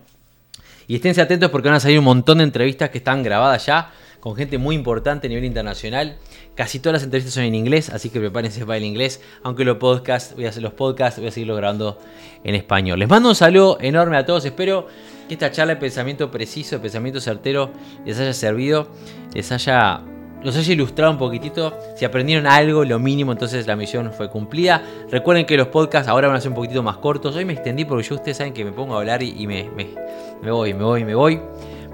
Y 0.87 0.95
esténse 0.95 1.21
atentos 1.21 1.51
porque 1.51 1.67
van 1.67 1.77
a 1.77 1.79
salir 1.79 1.99
un 1.99 2.05
montón 2.05 2.37
de 2.37 2.45
entrevistas 2.45 2.89
que 2.89 2.99
están 2.99 3.21
grabadas 3.23 3.65
ya 3.65 3.91
con 4.19 4.35
gente 4.35 4.57
muy 4.57 4.75
importante 4.75 5.27
a 5.27 5.29
nivel 5.29 5.45
internacional. 5.45 6.17
Casi 6.55 6.79
todas 6.79 6.93
las 6.93 7.03
entrevistas 7.03 7.33
son 7.33 7.43
en 7.43 7.55
inglés, 7.55 7.89
así 7.89 8.09
que 8.09 8.19
prepárense 8.19 8.65
para 8.65 8.77
el 8.77 8.83
inglés. 8.83 9.21
Aunque 9.43 9.63
los 9.63 9.77
podcasts, 9.77 10.33
voy 10.35 10.45
a 10.45 10.49
hacer 10.49 10.63
los 10.63 10.73
podcasts, 10.73 11.19
voy 11.19 11.27
a 11.27 11.31
seguirlo 11.31 11.55
grabando 11.55 11.99
en 12.43 12.55
español. 12.55 12.99
Les 12.99 13.09
mando 13.09 13.29
un 13.29 13.35
saludo 13.35 13.77
enorme 13.81 14.17
a 14.17 14.25
todos. 14.25 14.45
Espero 14.45 14.87
que 15.27 15.33
esta 15.35 15.51
charla 15.51 15.75
de 15.75 15.79
pensamiento 15.79 16.31
preciso, 16.31 16.77
de 16.77 16.81
pensamiento 16.81 17.19
certero, 17.19 17.71
les 18.05 18.19
haya 18.19 18.33
servido, 18.33 18.89
les 19.33 19.51
haya 19.51 20.01
los 20.43 20.55
haya 20.55 20.73
ilustrado 20.73 21.11
un 21.11 21.17
poquitito. 21.17 21.73
Si 21.95 22.05
aprendieron 22.05 22.47
algo, 22.47 22.85
lo 22.85 22.99
mínimo, 22.99 23.31
entonces 23.31 23.67
la 23.67 23.75
misión 23.75 24.11
fue 24.13 24.29
cumplida. 24.29 24.81
Recuerden 25.09 25.45
que 25.45 25.57
los 25.57 25.67
podcasts 25.67 26.07
ahora 26.07 26.27
van 26.27 26.37
a 26.37 26.41
ser 26.41 26.49
un 26.49 26.55
poquitito 26.55 26.83
más 26.83 26.97
cortos. 26.97 27.35
Hoy 27.35 27.45
me 27.45 27.53
extendí 27.53 27.85
porque 27.85 28.07
yo 28.07 28.15
ustedes 28.15 28.37
saben 28.37 28.53
que 28.53 28.63
me 28.63 28.71
pongo 28.71 28.95
a 28.95 28.99
hablar 28.99 29.23
y, 29.23 29.47
me, 29.47 29.69
me, 29.75 30.51
voy, 30.51 30.73
me 30.73 30.83
voy, 30.83 31.03
me 31.03 31.15
voy. 31.15 31.41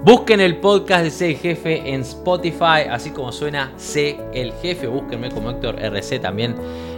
Busquen 0.02 0.40
el 0.40 0.58
podcast 0.58 1.04
de 1.04 1.10
C 1.10 1.30
el 1.30 1.36
Jefe 1.38 1.94
en 1.94 2.02
Spotify, 2.02 2.88
así 2.90 3.10
como 3.10 3.32
suena 3.32 3.72
C 3.78 4.20
el 4.34 4.52
Jefe. 4.60 4.86
Búsquenme 4.86 5.30
como 5.30 5.50
Héctor 5.50 5.80
RC 5.80 6.18
también. 6.18 6.54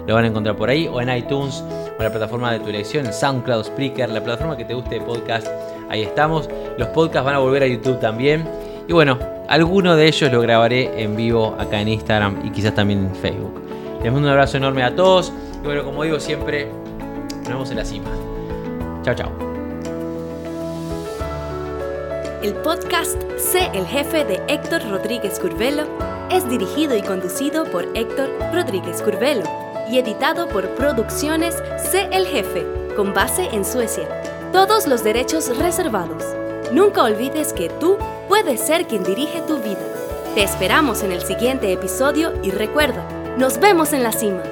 Lo 0.08 0.14
van 0.14 0.24
a 0.24 0.28
encontrar 0.28 0.56
por 0.56 0.70
ahí, 0.70 0.88
o 0.88 1.00
en 1.00 1.16
iTunes, 1.16 1.62
o 1.62 1.96
en 1.98 2.04
la 2.04 2.10
plataforma 2.10 2.52
de 2.52 2.60
tu 2.60 2.68
elección, 2.68 3.12
SoundCloud, 3.12 3.64
Spreaker, 3.64 4.08
la 4.08 4.22
plataforma 4.22 4.56
que 4.56 4.64
te 4.64 4.74
guste 4.74 4.96
de 4.96 5.00
podcast. 5.02 5.46
Ahí 5.88 6.02
estamos. 6.02 6.48
Los 6.78 6.88
podcasts 6.88 7.24
van 7.24 7.36
a 7.36 7.38
volver 7.38 7.62
a 7.62 7.66
YouTube 7.66 8.00
también. 8.00 8.44
Y 8.88 8.92
bueno, 8.92 9.18
alguno 9.48 9.96
de 9.96 10.06
ellos 10.06 10.30
lo 10.30 10.40
grabaré 10.40 11.02
en 11.02 11.16
vivo 11.16 11.56
acá 11.58 11.80
en 11.80 11.88
Instagram 11.88 12.40
y 12.44 12.50
quizás 12.50 12.74
también 12.74 13.06
en 13.06 13.14
Facebook. 13.16 13.60
Les 14.02 14.12
mando 14.12 14.28
un 14.28 14.32
abrazo 14.32 14.56
enorme 14.56 14.82
a 14.84 14.94
todos. 14.94 15.32
Y 15.62 15.66
bueno, 15.66 15.84
como 15.84 16.04
digo 16.04 16.20
siempre, 16.20 16.70
nos 17.40 17.48
vemos 17.48 17.70
en 17.70 17.76
la 17.76 17.84
cima. 17.84 18.10
Chao, 19.02 19.14
chao. 19.14 19.30
El 22.42 22.54
podcast 22.54 23.20
Sé 23.38 23.70
el 23.74 23.86
jefe 23.86 24.24
de 24.24 24.40
Héctor 24.46 24.82
Rodríguez 24.88 25.40
Curvelo 25.40 25.84
es 26.30 26.48
dirigido 26.48 26.96
y 26.96 27.02
conducido 27.02 27.64
por 27.64 27.88
Héctor 27.94 28.30
Rodríguez 28.52 29.02
Curvelo 29.02 29.42
y 29.90 29.98
editado 29.98 30.48
por 30.48 30.68
Producciones 30.76 31.56
Sé 31.90 32.08
el 32.12 32.26
jefe, 32.26 32.64
con 32.94 33.12
base 33.12 33.48
en 33.52 33.64
Suecia. 33.64 34.06
Todos 34.52 34.86
los 34.86 35.02
derechos 35.02 35.56
reservados. 35.58 36.45
Nunca 36.72 37.04
olvides 37.04 37.52
que 37.52 37.68
tú 37.68 37.96
puedes 38.28 38.60
ser 38.60 38.86
quien 38.86 39.04
dirige 39.04 39.40
tu 39.42 39.58
vida. 39.58 39.86
Te 40.34 40.42
esperamos 40.42 41.02
en 41.04 41.12
el 41.12 41.22
siguiente 41.22 41.72
episodio 41.72 42.32
y 42.42 42.50
recuerda, 42.50 43.06
nos 43.38 43.60
vemos 43.60 43.92
en 43.92 44.02
la 44.02 44.10
cima. 44.10 44.42